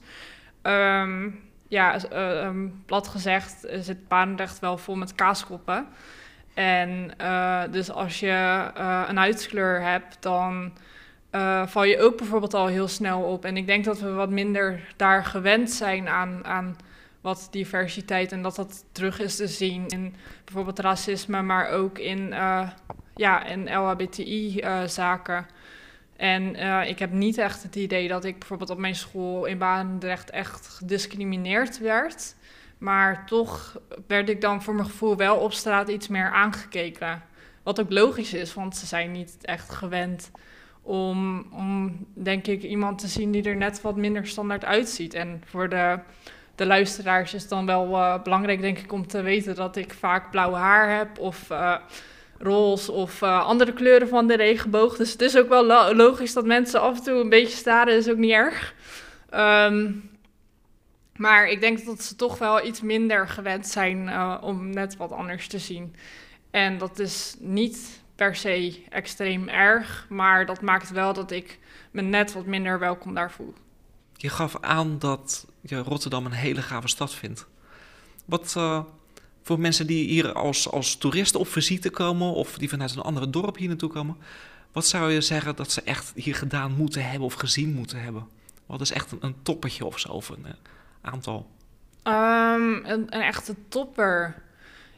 Um, 0.63 1.39
ja, 1.67 1.99
uh, 2.13 2.45
um, 2.45 2.83
plat 2.85 3.07
gezegd 3.07 3.67
zit 3.79 4.07
Barendrecht 4.07 4.59
wel 4.59 4.77
vol 4.77 4.95
met 4.95 5.15
kaaskoppen. 5.15 5.87
En 6.55 7.11
uh, 7.21 7.63
dus 7.71 7.91
als 7.91 8.19
je 8.19 8.71
uh, 8.77 9.05
een 9.07 9.17
huidskleur 9.17 9.81
hebt, 9.81 10.17
dan 10.19 10.71
uh, 11.31 11.67
val 11.67 11.83
je 11.83 11.99
ook 11.99 12.17
bijvoorbeeld 12.17 12.53
al 12.53 12.67
heel 12.67 12.87
snel 12.87 13.21
op. 13.21 13.45
En 13.45 13.57
ik 13.57 13.65
denk 13.65 13.85
dat 13.85 13.99
we 13.99 14.11
wat 14.11 14.29
minder 14.29 14.93
daar 14.95 15.25
gewend 15.25 15.71
zijn 15.71 16.07
aan, 16.07 16.45
aan 16.45 16.75
wat 17.21 17.47
diversiteit 17.51 18.31
en 18.31 18.41
dat 18.41 18.55
dat 18.55 18.85
terug 18.91 19.19
is 19.19 19.35
te 19.35 19.47
zien 19.47 19.87
in 19.87 20.15
bijvoorbeeld 20.43 20.79
racisme, 20.79 21.41
maar 21.41 21.69
ook 21.69 21.97
in, 21.97 22.33
ja, 23.15 23.45
in 23.45 23.77
LHBTI-zaken. 23.77 25.45
En 26.15 26.55
ik 26.87 26.99
heb 26.99 27.11
niet 27.11 27.37
echt 27.37 27.63
het 27.63 27.75
idee 27.75 28.07
dat 28.07 28.25
ik 28.25 28.39
bijvoorbeeld 28.39 28.69
op 28.69 28.77
mijn 28.77 28.95
school 28.95 29.45
in 29.45 29.57
Barendrecht 29.57 30.29
echt 30.29 30.67
gediscrimineerd 30.67 31.79
werd. 31.79 32.35
Maar 32.85 33.25
toch 33.25 33.79
werd 34.07 34.29
ik 34.29 34.41
dan 34.41 34.63
voor 34.63 34.73
mijn 34.73 34.87
gevoel 34.87 35.15
wel 35.15 35.37
op 35.37 35.53
straat 35.53 35.89
iets 35.89 36.07
meer 36.07 36.31
aangekeken. 36.31 37.23
Wat 37.63 37.79
ook 37.79 37.91
logisch 37.91 38.33
is, 38.33 38.53
want 38.53 38.75
ze 38.75 38.85
zijn 38.85 39.11
niet 39.11 39.37
echt 39.41 39.69
gewend 39.69 40.31
om, 40.81 41.45
denk 42.13 42.47
ik, 42.47 42.63
iemand 42.63 42.99
te 42.99 43.07
zien 43.07 43.31
die 43.31 43.43
er 43.43 43.55
net 43.55 43.81
wat 43.81 43.95
minder 43.95 44.27
standaard 44.27 44.65
uitziet. 44.65 45.13
En 45.13 45.43
voor 45.45 45.69
de, 45.69 45.99
de 46.55 46.65
luisteraars 46.65 47.33
is 47.33 47.41
het 47.41 47.49
dan 47.49 47.65
wel 47.65 47.89
uh, 47.89 48.23
belangrijk, 48.23 48.61
denk 48.61 48.79
ik, 48.79 48.91
om 48.91 49.07
te 49.07 49.21
weten 49.21 49.55
dat 49.55 49.75
ik 49.75 49.93
vaak 49.93 50.31
blauw 50.31 50.53
haar 50.53 50.97
heb 50.97 51.19
of 51.19 51.49
uh, 51.51 51.75
roze 52.37 52.91
of 52.91 53.21
uh, 53.21 53.45
andere 53.45 53.73
kleuren 53.73 54.07
van 54.07 54.27
de 54.27 54.35
regenboog. 54.35 54.95
Dus 54.95 55.11
het 55.11 55.21
is 55.21 55.37
ook 55.37 55.49
wel 55.49 55.65
lo 55.65 55.93
logisch 55.95 56.33
dat 56.33 56.45
mensen 56.45 56.81
af 56.81 56.97
en 56.97 57.03
toe 57.03 57.19
een 57.19 57.29
beetje 57.29 57.57
staren, 57.57 57.95
is 57.95 58.09
ook 58.09 58.17
niet 58.17 58.31
erg. 58.31 58.73
Um, 59.33 60.13
maar 61.17 61.47
ik 61.47 61.59
denk 61.59 61.85
dat 61.85 62.03
ze 62.03 62.15
toch 62.15 62.37
wel 62.37 62.65
iets 62.65 62.81
minder 62.81 63.27
gewend 63.27 63.67
zijn 63.67 64.07
uh, 64.07 64.37
om 64.41 64.69
net 64.69 64.97
wat 64.97 65.11
anders 65.11 65.47
te 65.47 65.59
zien. 65.59 65.95
En 66.51 66.77
dat 66.77 66.99
is 66.99 67.35
niet 67.39 68.01
per 68.15 68.35
se 68.35 68.83
extreem 68.89 69.47
erg, 69.47 70.05
maar 70.09 70.45
dat 70.45 70.61
maakt 70.61 70.89
wel 70.89 71.13
dat 71.13 71.31
ik 71.31 71.59
me 71.91 72.01
net 72.01 72.33
wat 72.33 72.45
minder 72.45 72.79
welkom 72.79 73.13
daar 73.13 73.31
voel. 73.31 73.53
Je 74.17 74.29
gaf 74.29 74.57
aan 74.61 74.99
dat 74.99 75.45
je 75.61 75.77
Rotterdam 75.77 76.25
een 76.25 76.31
hele 76.31 76.61
gave 76.61 76.87
stad 76.87 77.13
vindt. 77.13 77.47
Wat 78.25 78.53
uh, 78.57 78.83
voor 79.41 79.59
mensen 79.59 79.87
die 79.87 80.07
hier 80.07 80.33
als, 80.33 80.71
als 80.71 80.95
toeristen 80.95 81.39
op 81.39 81.47
visite 81.47 81.89
komen 81.89 82.33
of 82.33 82.57
die 82.57 82.69
vanuit 82.69 82.95
een 82.95 83.01
andere 83.01 83.29
dorp 83.29 83.57
hier 83.57 83.67
naartoe 83.67 83.89
komen, 83.89 84.17
wat 84.71 84.87
zou 84.87 85.11
je 85.11 85.21
zeggen 85.21 85.55
dat 85.55 85.71
ze 85.71 85.81
echt 85.81 86.11
hier 86.15 86.35
gedaan 86.35 86.75
moeten 86.75 87.09
hebben 87.09 87.27
of 87.27 87.33
gezien 87.33 87.73
moeten 87.73 88.01
hebben? 88.01 88.27
Wat 88.65 88.81
is 88.81 88.91
echt 88.91 89.13
een, 89.19 89.35
toppetje 89.41 89.85
of 89.85 89.99
zo? 89.99 90.21
Een, 90.29 90.45
aantal? 91.05 91.47
Um, 92.07 92.85
een, 92.85 93.07
een, 93.09 93.21
echte 93.21 93.55
topper. 93.67 94.35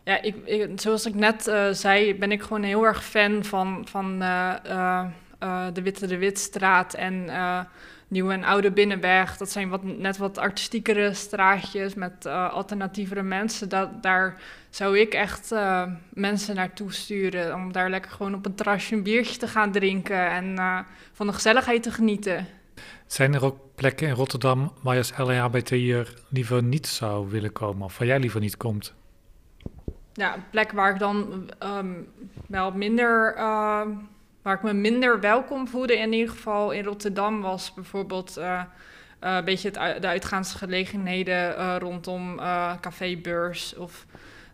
Ja, 0.03 0.21
ik, 0.21 0.69
zoals 0.75 1.05
ik 1.05 1.15
net 1.15 1.47
uh, 1.47 1.69
zei, 1.71 2.15
ben 2.15 2.31
ik 2.31 2.41
gewoon 2.41 2.63
heel 2.63 2.83
erg 2.83 3.03
fan 3.03 3.43
van, 3.43 3.87
van 3.89 4.21
uh, 4.21 4.53
uh, 4.65 5.67
de 5.73 5.81
Witte 5.81 6.07
de 6.07 6.17
Witstraat 6.17 6.93
en 6.93 7.29
Nieuwe 8.07 8.33
en 8.33 8.43
Oude 8.43 8.71
Binnenweg. 8.71 9.37
Dat 9.37 9.51
zijn 9.51 9.69
wat, 9.69 9.83
net 9.83 10.17
wat 10.17 10.37
artistiekere 10.37 11.13
straatjes 11.13 11.93
met 11.93 12.25
alternatievere 12.25 13.23
mensen. 13.23 13.69
Dat, 13.69 14.03
daar 14.03 14.41
zou 14.69 14.99
ik 14.99 15.13
echt 15.13 15.55
mensen 16.09 16.55
naartoe 16.55 16.93
sturen 16.93 17.55
om 17.55 17.71
daar 17.71 17.89
lekker 17.89 18.11
gewoon 18.11 18.33
op 18.33 18.45
een 18.45 18.55
terrasje 18.55 18.95
een 18.95 19.03
biertje 19.03 19.37
te 19.37 19.47
gaan 19.47 19.71
drinken 19.71 20.29
en 20.29 20.57
van 21.13 21.27
de 21.27 21.33
gezelligheid 21.33 21.83
te 21.83 21.91
genieten. 21.91 22.47
Zijn 23.07 23.33
er 23.33 23.45
ook 23.45 23.57
plekken 23.75 24.07
in 24.07 24.13
Rotterdam 24.13 24.73
waar 24.81 24.93
je 24.93 24.99
als 24.99 25.17
LHBT'er 25.17 26.13
liever 26.29 26.63
niet 26.63 26.87
zou 26.87 27.29
willen 27.29 27.51
komen 27.51 27.85
of 27.85 27.97
waar 27.97 28.07
jij 28.07 28.19
liever 28.19 28.39
niet 28.39 28.57
komt? 28.57 28.93
Ja, 30.13 30.35
een 30.35 30.49
plek 30.49 30.71
waar 30.71 30.93
ik 30.93 30.99
dan 30.99 31.49
um, 31.63 32.07
wel 32.47 32.71
minder, 32.71 33.35
uh, 33.37 33.81
waar 34.41 34.55
ik 34.55 34.61
me 34.61 34.73
minder 34.73 35.19
welkom 35.19 35.67
voelde, 35.67 35.97
in 35.97 36.13
ieder 36.13 36.29
geval 36.29 36.71
in 36.71 36.83
Rotterdam, 36.83 37.41
was 37.41 37.73
bijvoorbeeld 37.73 38.37
uh, 38.37 38.61
een 39.19 39.45
beetje 39.45 39.69
het, 39.73 40.01
de 40.01 40.07
uitgaansgelegenheden 40.07 41.79
rondom 41.79 42.35
cafébeurs. 42.81 43.75
Of 43.75 44.05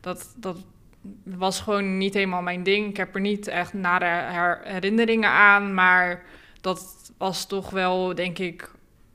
dat, 0.01 0.33
dat 0.37 0.57
was 1.23 1.59
gewoon 1.59 1.97
niet 1.97 2.13
helemaal 2.13 2.41
mijn 2.41 2.63
ding. 2.63 2.89
Ik 2.89 2.97
heb 2.97 3.15
er 3.15 3.21
niet 3.21 3.47
echt 3.47 3.73
nare 3.73 4.59
herinneringen 4.63 5.29
aan, 5.29 5.73
maar 5.73 6.23
dat 6.63 7.11
was 7.17 7.45
toch 7.45 7.69
wel, 7.69 8.15
denk 8.15 8.39
ik, 8.39 8.71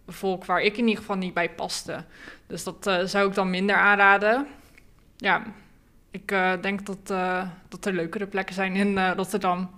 volk 0.07 0.45
waar 0.45 0.61
ik 0.61 0.77
in 0.77 0.85
ieder 0.87 1.01
geval 1.01 1.17
niet 1.17 1.35
bij 1.35 1.51
paste. 1.51 2.05
Dus 2.47 2.65
dat 2.65 2.87
uh, 2.87 3.05
zou 3.05 3.29
ik 3.29 3.35
dan 3.35 3.51
minder 3.51 3.77
aanraden. 3.77 4.47
Ja, 5.17 5.43
ik 6.11 6.33
uh, 6.33 6.53
denk 6.61 6.87
dat, 6.87 7.11
uh, 7.11 7.49
dat 7.69 7.85
er 7.85 7.93
leukere 7.93 8.27
plekken 8.27 8.55
zijn 8.55 8.77
in 8.77 9.13
Rotterdam. 9.13 9.71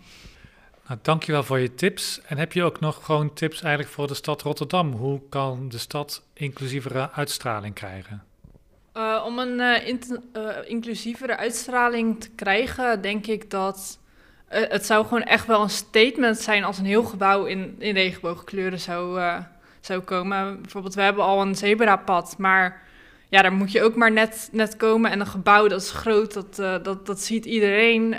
Nou, 0.86 0.98
dankjewel 1.02 1.42
voor 1.42 1.58
je 1.58 1.74
tips. 1.74 2.20
En 2.22 2.38
heb 2.38 2.52
je 2.52 2.62
ook 2.62 2.80
nog 2.80 3.04
gewoon 3.04 3.32
tips 3.34 3.62
eigenlijk 3.62 3.92
voor 3.92 4.06
de 4.06 4.14
stad 4.14 4.42
Rotterdam? 4.42 4.92
Hoe 4.92 5.20
kan 5.28 5.68
de 5.68 5.78
stad 5.78 6.22
inclusievere 6.32 7.10
uitstraling 7.12 7.74
krijgen? 7.74 8.24
om 9.24 9.38
een 9.38 9.60
inclusievere 10.66 11.36
uitstraling 11.36 12.20
te 12.20 12.30
krijgen, 12.30 13.02
denk 13.02 13.26
ik 13.26 13.50
dat 13.50 13.99
het 14.50 14.86
zou 14.86 15.04
gewoon 15.04 15.22
echt 15.22 15.46
wel 15.46 15.62
een 15.62 15.70
statement 15.70 16.38
zijn 16.38 16.64
als 16.64 16.78
een 16.78 16.84
heel 16.84 17.02
gebouw 17.02 17.44
in, 17.44 17.76
in 17.78 17.94
regenboogkleuren 17.94 18.80
zou, 18.80 19.20
zou 19.80 20.00
komen. 20.00 20.60
Bijvoorbeeld, 20.60 20.94
we 20.94 21.02
hebben 21.02 21.24
al 21.24 21.40
een 21.40 21.54
zebrapad, 21.54 22.34
maar 22.38 22.82
ja, 23.28 23.42
daar 23.42 23.52
moet 23.52 23.72
je 23.72 23.82
ook 23.82 23.96
maar 23.96 24.12
net, 24.12 24.48
net 24.52 24.76
komen. 24.76 25.10
En 25.10 25.20
een 25.20 25.26
gebouw 25.26 25.68
dat 25.68 25.80
is 25.82 25.90
groot, 25.90 26.32
dat, 26.32 26.58
uh, 26.60 26.74
dat, 26.82 27.06
dat 27.06 27.20
ziet 27.20 27.44
iedereen. 27.44 28.14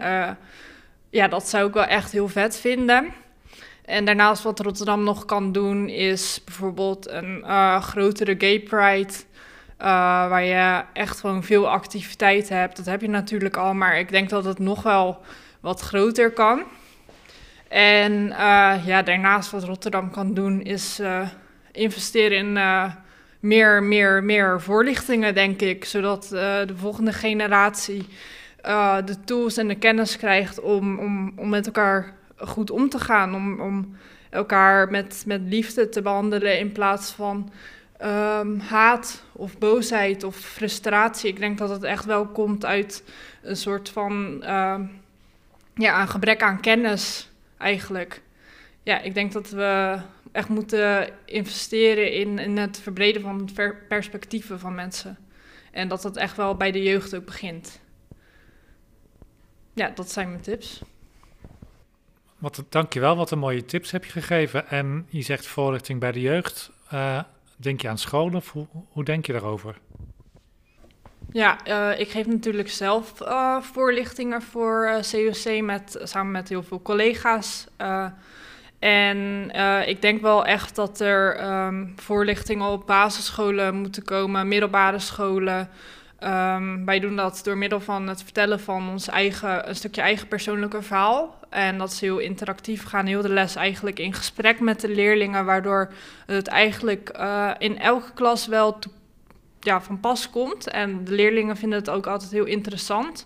Ja, 1.10 1.28
dat 1.28 1.48
zou 1.48 1.68
ik 1.68 1.74
wel 1.74 1.84
echt 1.84 2.12
heel 2.12 2.28
vet 2.28 2.60
vinden. 2.60 3.14
En 3.86 4.06
daarnaast 4.06 4.44
wat 4.44 4.60
Rotterdam 4.60 5.04
nog 5.04 5.26
kan 5.26 5.52
doen, 5.52 5.90
is 5.90 6.42
bijvoorbeeld 6.46 7.10
een 7.10 7.44
grotere 7.82 8.36
gay 8.38 8.60
pride. 8.60 9.14
waar 9.78 10.44
je 10.44 10.84
echt 10.94 11.20
gewoon 11.20 11.44
veel 11.44 11.70
activiteit 11.70 12.50
hebt. 12.50 12.78
Dat 12.78 12.86
heb 12.86 13.02
je 13.02 13.10
natuurlijk 13.10 13.58
al, 13.58 13.74
maar 13.74 14.00
ik 14.00 14.10
denk 14.10 14.30
dat 14.30 14.46
het 14.46 14.60
nog 14.60 14.84
wel 14.84 15.22
wat 15.62 15.82
groter 15.82 16.32
kan. 16.32 16.64
En 17.68 18.28
ja, 18.86 19.02
daarnaast 19.02 19.52
wat 19.52 19.64
Rotterdam 19.64 20.12
kan 20.12 20.34
doen, 20.34 20.62
is 20.62 21.02
investeren 21.72 22.38
in 22.38 22.56
uh, 22.56 22.94
meer, 23.40 23.84
meer, 23.84 24.24
meer 24.24 24.62
voorlichtingen, 24.62 25.34
denk 25.34 25.62
ik. 25.62 25.86
Zodat 25.86 26.28
de 26.30 26.74
volgende 26.76 27.14
generatie 27.14 28.06
de 29.06 29.16
tools 29.26 29.58
en 29.58 29.68
de 29.68 29.76
kennis 29.76 30.18
krijgt 30.18 30.60
om, 30.60 31.00
om, 31.00 31.34
om 31.36 31.50
met 31.50 31.66
elkaar 31.66 32.14
goed 32.38 32.72
om 32.72 32.90
te 32.90 33.00
gaan. 33.00 33.36
Om, 33.36 33.60
om 33.60 33.96
elkaar 34.30 34.92
met, 34.92 35.24
met 35.28 35.42
liefde 35.44 35.90
te 35.90 36.02
behandelen 36.02 36.60
in 36.60 36.72
plaats 36.72 37.12
van 37.12 37.52
um, 38.04 38.60
haat 38.60 39.24
of 39.32 39.58
boosheid 39.58 40.24
of 40.24 40.36
frustratie. 40.36 41.30
Ik 41.30 41.40
denk 41.40 41.58
dat 41.58 41.70
het 41.70 41.84
echt 41.84 42.06
wel 42.06 42.26
komt 42.26 42.66
uit 42.66 43.04
een 43.42 43.56
soort 43.56 43.90
van 43.90 44.44
ja, 45.76 46.02
een 46.02 46.08
gebrek 46.08 46.42
aan 46.42 46.62
kennis 46.62 47.30
eigenlijk. 47.58 48.22
Ja, 48.84 49.00
ik 49.00 49.14
denk 49.14 49.32
dat 49.32 49.50
we 49.50 50.00
echt 50.32 50.50
moeten 50.50 51.10
investeren 51.26 52.14
in, 52.14 52.40
in 52.40 52.58
het 52.58 52.80
verbreden 52.80 53.22
van 53.22 53.50
perspectieven 53.88 54.60
van 54.60 54.76
mensen. 54.76 55.18
En 55.72 55.88
dat 55.88 56.02
dat 56.02 56.18
echt 56.18 56.38
wel 56.38 56.56
bij 56.56 56.72
de 56.72 56.84
jeugd 56.84 57.16
ook 57.16 57.26
begint. 57.26 57.80
Ja, 59.74 59.90
dat 59.90 60.12
zijn 60.12 60.30
mijn 60.30 60.42
tips. 60.42 60.82
Wat, 62.38 62.64
dankjewel, 62.70 63.16
wat 63.16 63.32
een 63.32 63.40
mooie 63.40 63.66
tips 63.66 63.92
heb 63.92 64.06
je 64.06 64.12
gegeven. 64.12 64.68
En 64.68 65.08
je 65.10 65.22
zegt 65.22 65.46
voorlichting 65.46 66.00
bij 66.00 66.12
de 66.12 66.22
jeugd. 66.22 66.72
Uh, 66.94 67.24
denk 67.58 67.82
je 67.82 67.90
aan 67.90 67.98
scholen 67.98 68.44
hoe, 68.52 68.68
hoe 68.90 69.04
denk 69.04 69.26
je 69.26 69.32
daarover? 69.32 69.78
Ja, 71.32 71.58
uh, 71.68 72.00
ik 72.00 72.10
geef 72.10 72.26
natuurlijk 72.26 72.70
zelf 72.70 73.22
uh, 73.22 73.62
voorlichtingen 73.62 74.42
voor 74.42 75.02
COC 75.12 75.62
met, 75.62 76.00
samen 76.04 76.32
met 76.32 76.50
heel 76.50 76.64
veel 76.64 76.82
collega's. 76.82 77.68
En 78.80 79.50
uh, 79.56 79.88
ik 79.88 80.02
denk 80.02 80.22
wel 80.22 80.46
echt 80.46 80.76
dat 80.76 81.00
er 81.00 81.50
um, 81.66 81.94
voorlichtingen 81.96 82.68
op 82.68 82.88
basisscholen 82.88 83.76
moeten 83.76 84.04
komen, 84.04 84.48
middelbare 84.48 85.00
scholen. 85.00 85.70
Um, 86.24 86.86
wij 86.86 87.00
doen 87.00 87.16
dat 87.16 87.42
door 87.44 87.58
middel 87.58 87.80
van 87.80 88.08
het 88.08 88.24
vertellen 88.24 88.60
van 88.60 88.90
ons 88.90 89.08
eigen, 89.08 89.70
een 89.70 89.76
stukje 89.76 90.02
eigen 90.02 90.28
persoonlijke 90.28 90.82
verhaal. 90.82 91.40
En 91.50 91.78
dat 91.78 91.92
is 91.92 92.02
heel 92.02 92.18
interactief. 92.18 92.84
Gaan 92.84 93.06
heel 93.06 93.22
de 93.22 93.30
les 93.30 93.56
eigenlijk 93.56 94.00
in 94.00 94.14
gesprek 94.14 94.60
met 94.60 94.82
de 94.82 94.90
leerlingen, 94.90 95.46
waardoor 95.46 95.92
het 96.26 96.48
eigenlijk 96.48 97.18
uh, 97.18 97.52
in 97.58 97.80
elke 97.80 98.14
klas 98.14 98.48
wel 98.48 98.80
ja, 99.62 99.82
van 99.82 100.00
pas 100.00 100.30
komt. 100.30 100.68
En 100.68 101.04
de 101.04 101.12
leerlingen 101.12 101.58
vinden 101.58 101.80
het 101.80 101.90
ook 101.90 102.08
altijd 102.08 102.32
heel 102.32 102.46
interessant. 102.46 103.26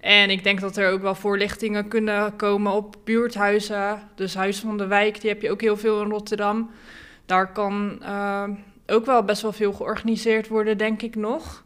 En 0.00 0.30
ik 0.30 0.44
denk 0.44 0.60
dat 0.60 0.76
er 0.76 0.92
ook 0.92 1.02
wel 1.02 1.14
voorlichtingen 1.14 1.88
kunnen 1.88 2.36
komen 2.36 2.72
op 2.72 2.96
buurthuizen. 3.04 4.02
Dus 4.14 4.34
Huis 4.34 4.58
van 4.58 4.78
de 4.78 4.86
Wijk, 4.86 5.20
die 5.20 5.30
heb 5.30 5.42
je 5.42 5.50
ook 5.50 5.60
heel 5.60 5.76
veel 5.76 6.02
in 6.02 6.10
Rotterdam. 6.10 6.70
Daar 7.26 7.52
kan 7.52 7.98
uh, 8.02 8.44
ook 8.86 9.06
wel 9.06 9.24
best 9.24 9.42
wel 9.42 9.52
veel 9.52 9.72
georganiseerd 9.72 10.48
worden, 10.48 10.78
denk 10.78 11.02
ik 11.02 11.14
nog. 11.14 11.64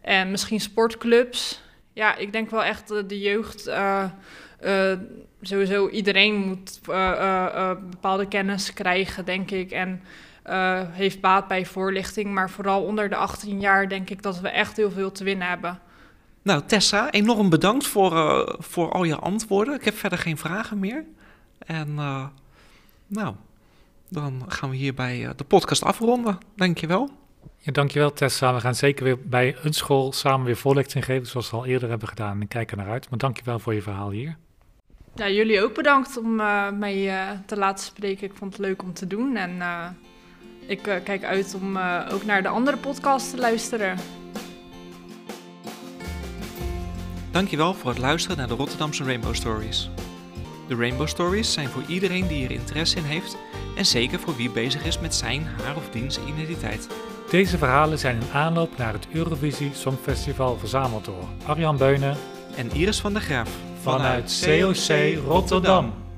En 0.00 0.30
misschien 0.30 0.60
sportclubs. 0.60 1.62
Ja, 1.92 2.16
ik 2.16 2.32
denk 2.32 2.50
wel 2.50 2.64
echt 2.64 2.88
de, 2.88 3.06
de 3.06 3.18
jeugd. 3.18 3.68
Uh, 3.68 4.04
sowieso 5.40 5.88
iedereen 5.88 6.34
moet 6.34 6.80
bepaalde 7.90 8.28
kennis 8.28 8.72
krijgen, 8.72 9.24
denk 9.24 9.50
ik. 9.50 9.70
En 9.70 10.02
heeft 10.90 11.20
baat 11.20 11.48
bij 11.48 11.66
voorlichting. 11.66 12.32
Maar 12.32 12.50
vooral 12.50 12.82
onder 12.82 13.08
de 13.08 13.16
18 13.16 13.60
jaar 13.60 13.88
denk 13.88 14.10
ik 14.10 14.22
dat 14.22 14.40
we 14.40 14.48
echt 14.48 14.76
heel 14.76 14.90
veel 14.90 15.12
te 15.12 15.24
winnen 15.24 15.48
hebben. 15.48 15.80
Nou, 16.42 16.62
Tessa, 16.66 17.10
enorm 17.10 17.48
bedankt 17.48 17.86
voor, 17.86 18.12
uh, 18.12 18.48
voor 18.58 18.92
al 18.92 19.04
je 19.04 19.16
antwoorden. 19.16 19.74
Ik 19.74 19.84
heb 19.84 19.94
verder 19.94 20.18
geen 20.18 20.36
vragen 20.38 20.78
meer. 20.78 21.04
En 21.58 21.88
uh, 21.88 22.26
nou, 23.06 23.34
dan 24.08 24.44
gaan 24.48 24.70
we 24.70 24.76
hierbij 24.76 25.20
uh, 25.24 25.30
de 25.36 25.44
podcast 25.44 25.82
afronden. 25.82 26.38
Dankjewel. 26.56 27.10
Ja, 27.58 27.72
dankjewel 27.72 28.12
Tessa. 28.12 28.54
We 28.54 28.60
gaan 28.60 28.74
zeker 28.74 29.04
weer 29.04 29.18
bij 29.20 29.56
een 29.62 29.72
school 29.72 30.12
samen 30.12 30.46
weer 30.46 30.56
voorlichting 30.56 31.04
geven, 31.04 31.26
zoals 31.26 31.50
we 31.50 31.56
al 31.56 31.66
eerder 31.66 31.88
hebben 31.88 32.08
gedaan. 32.08 32.40
En 32.40 32.48
kijken 32.48 32.76
naar 32.76 32.88
uit. 32.88 33.10
Maar 33.10 33.18
dankjewel 33.18 33.58
voor 33.58 33.74
je 33.74 33.82
verhaal 33.82 34.10
hier. 34.10 34.36
Ja, 35.14 35.28
jullie 35.28 35.62
ook 35.62 35.74
bedankt 35.74 36.16
om 36.16 36.34
mij 36.78 37.12
te 37.46 37.56
laten 37.56 37.84
spreken. 37.84 38.26
Ik 38.26 38.36
vond 38.36 38.52
het 38.52 38.60
leuk 38.60 38.82
om 38.82 38.92
te 38.92 39.06
doen. 39.06 39.36
En 39.36 39.58
ik 40.66 40.82
kijk 41.04 41.24
uit 41.24 41.54
om 41.54 41.78
ook 42.12 42.24
naar 42.24 42.42
de 42.42 42.48
andere 42.48 42.76
podcast 42.76 43.30
te 43.30 43.36
luisteren. 43.36 43.96
Dankjewel 47.30 47.74
voor 47.74 47.90
het 47.90 47.98
luisteren 47.98 48.36
naar 48.36 48.48
de 48.48 48.54
Rotterdamse 48.54 49.04
Rainbow 49.04 49.34
Stories. 49.34 49.90
De 50.68 50.76
Rainbow 50.76 51.08
Stories 51.08 51.52
zijn 51.52 51.68
voor 51.68 51.82
iedereen 51.86 52.26
die 52.26 52.44
er 52.44 52.50
interesse 52.50 52.96
in 52.96 53.04
heeft 53.04 53.36
en 53.76 53.86
zeker 53.86 54.18
voor 54.18 54.36
wie 54.36 54.50
bezig 54.50 54.84
is 54.84 54.98
met 54.98 55.14
zijn, 55.14 55.46
haar 55.62 55.76
of 55.76 55.90
diens 55.90 56.18
identiteit. 56.28 56.88
Deze 57.30 57.58
verhalen 57.58 57.98
zijn 57.98 58.16
in 58.16 58.30
aanloop 58.32 58.76
naar 58.76 58.92
het 58.92 59.06
Eurovisie 59.12 59.70
Songfestival 59.74 60.58
verzameld 60.58 61.04
door 61.04 61.28
Arjan 61.46 61.76
Beunen 61.76 62.16
en 62.56 62.70
Iris 62.72 63.00
van 63.00 63.12
der 63.12 63.22
Graaf 63.22 63.50
vanuit 63.80 64.42
COC 64.44 65.24
Rotterdam. 65.26 66.09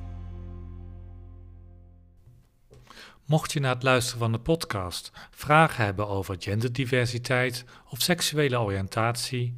Mocht 3.24 3.52
je 3.52 3.60
na 3.60 3.72
het 3.72 3.82
luisteren 3.82 4.18
van 4.18 4.32
de 4.32 4.38
podcast 4.38 5.12
vragen 5.30 5.84
hebben 5.84 6.08
over 6.08 6.36
genderdiversiteit 6.38 7.64
of 7.88 8.00
seksuele 8.00 8.60
oriëntatie, 8.60 9.56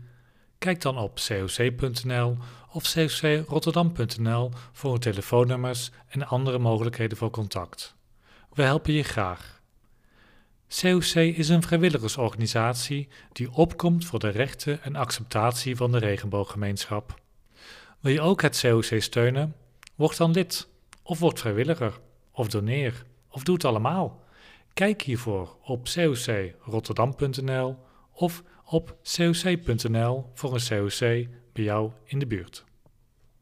Kijk 0.64 0.80
dan 0.80 0.98
op 0.98 1.20
coc.nl 1.26 2.36
of 2.72 2.92
cocrotterdam.nl 2.92 4.50
voor 4.72 4.98
telefoonnummers 4.98 5.90
en 6.08 6.26
andere 6.26 6.58
mogelijkheden 6.58 7.18
voor 7.18 7.30
contact. 7.30 7.94
We 8.52 8.62
helpen 8.62 8.92
je 8.92 9.02
graag. 9.02 9.62
COC 10.80 11.14
is 11.14 11.48
een 11.48 11.62
vrijwilligersorganisatie 11.62 13.08
die 13.32 13.52
opkomt 13.52 14.04
voor 14.04 14.18
de 14.18 14.28
rechten 14.28 14.82
en 14.82 14.96
acceptatie 14.96 15.76
van 15.76 15.92
de 15.92 15.98
regenbooggemeenschap. 15.98 17.20
Wil 18.00 18.12
je 18.12 18.20
ook 18.20 18.42
het 18.42 18.60
COC 18.60 19.00
steunen? 19.02 19.54
Word 19.94 20.16
dan 20.16 20.30
lid, 20.30 20.68
of 21.02 21.18
word 21.18 21.40
vrijwilliger, 21.40 22.00
of 22.32 22.48
doneer, 22.48 23.04
of 23.34 23.42
doe 23.42 23.54
het 23.54 23.64
allemaal. 23.64 24.22
Kijk 24.74 25.02
hiervoor 25.02 25.56
op 25.62 25.84
cocrotterdam.nl 25.84 27.76
of 28.12 28.42
op 28.64 28.96
coc.nl 29.16 30.30
voor 30.34 30.54
een 30.54 30.68
COC 30.68 30.98
bij 31.52 31.64
jou 31.64 31.90
in 32.04 32.18
de 32.18 32.26
buurt. 32.26 32.64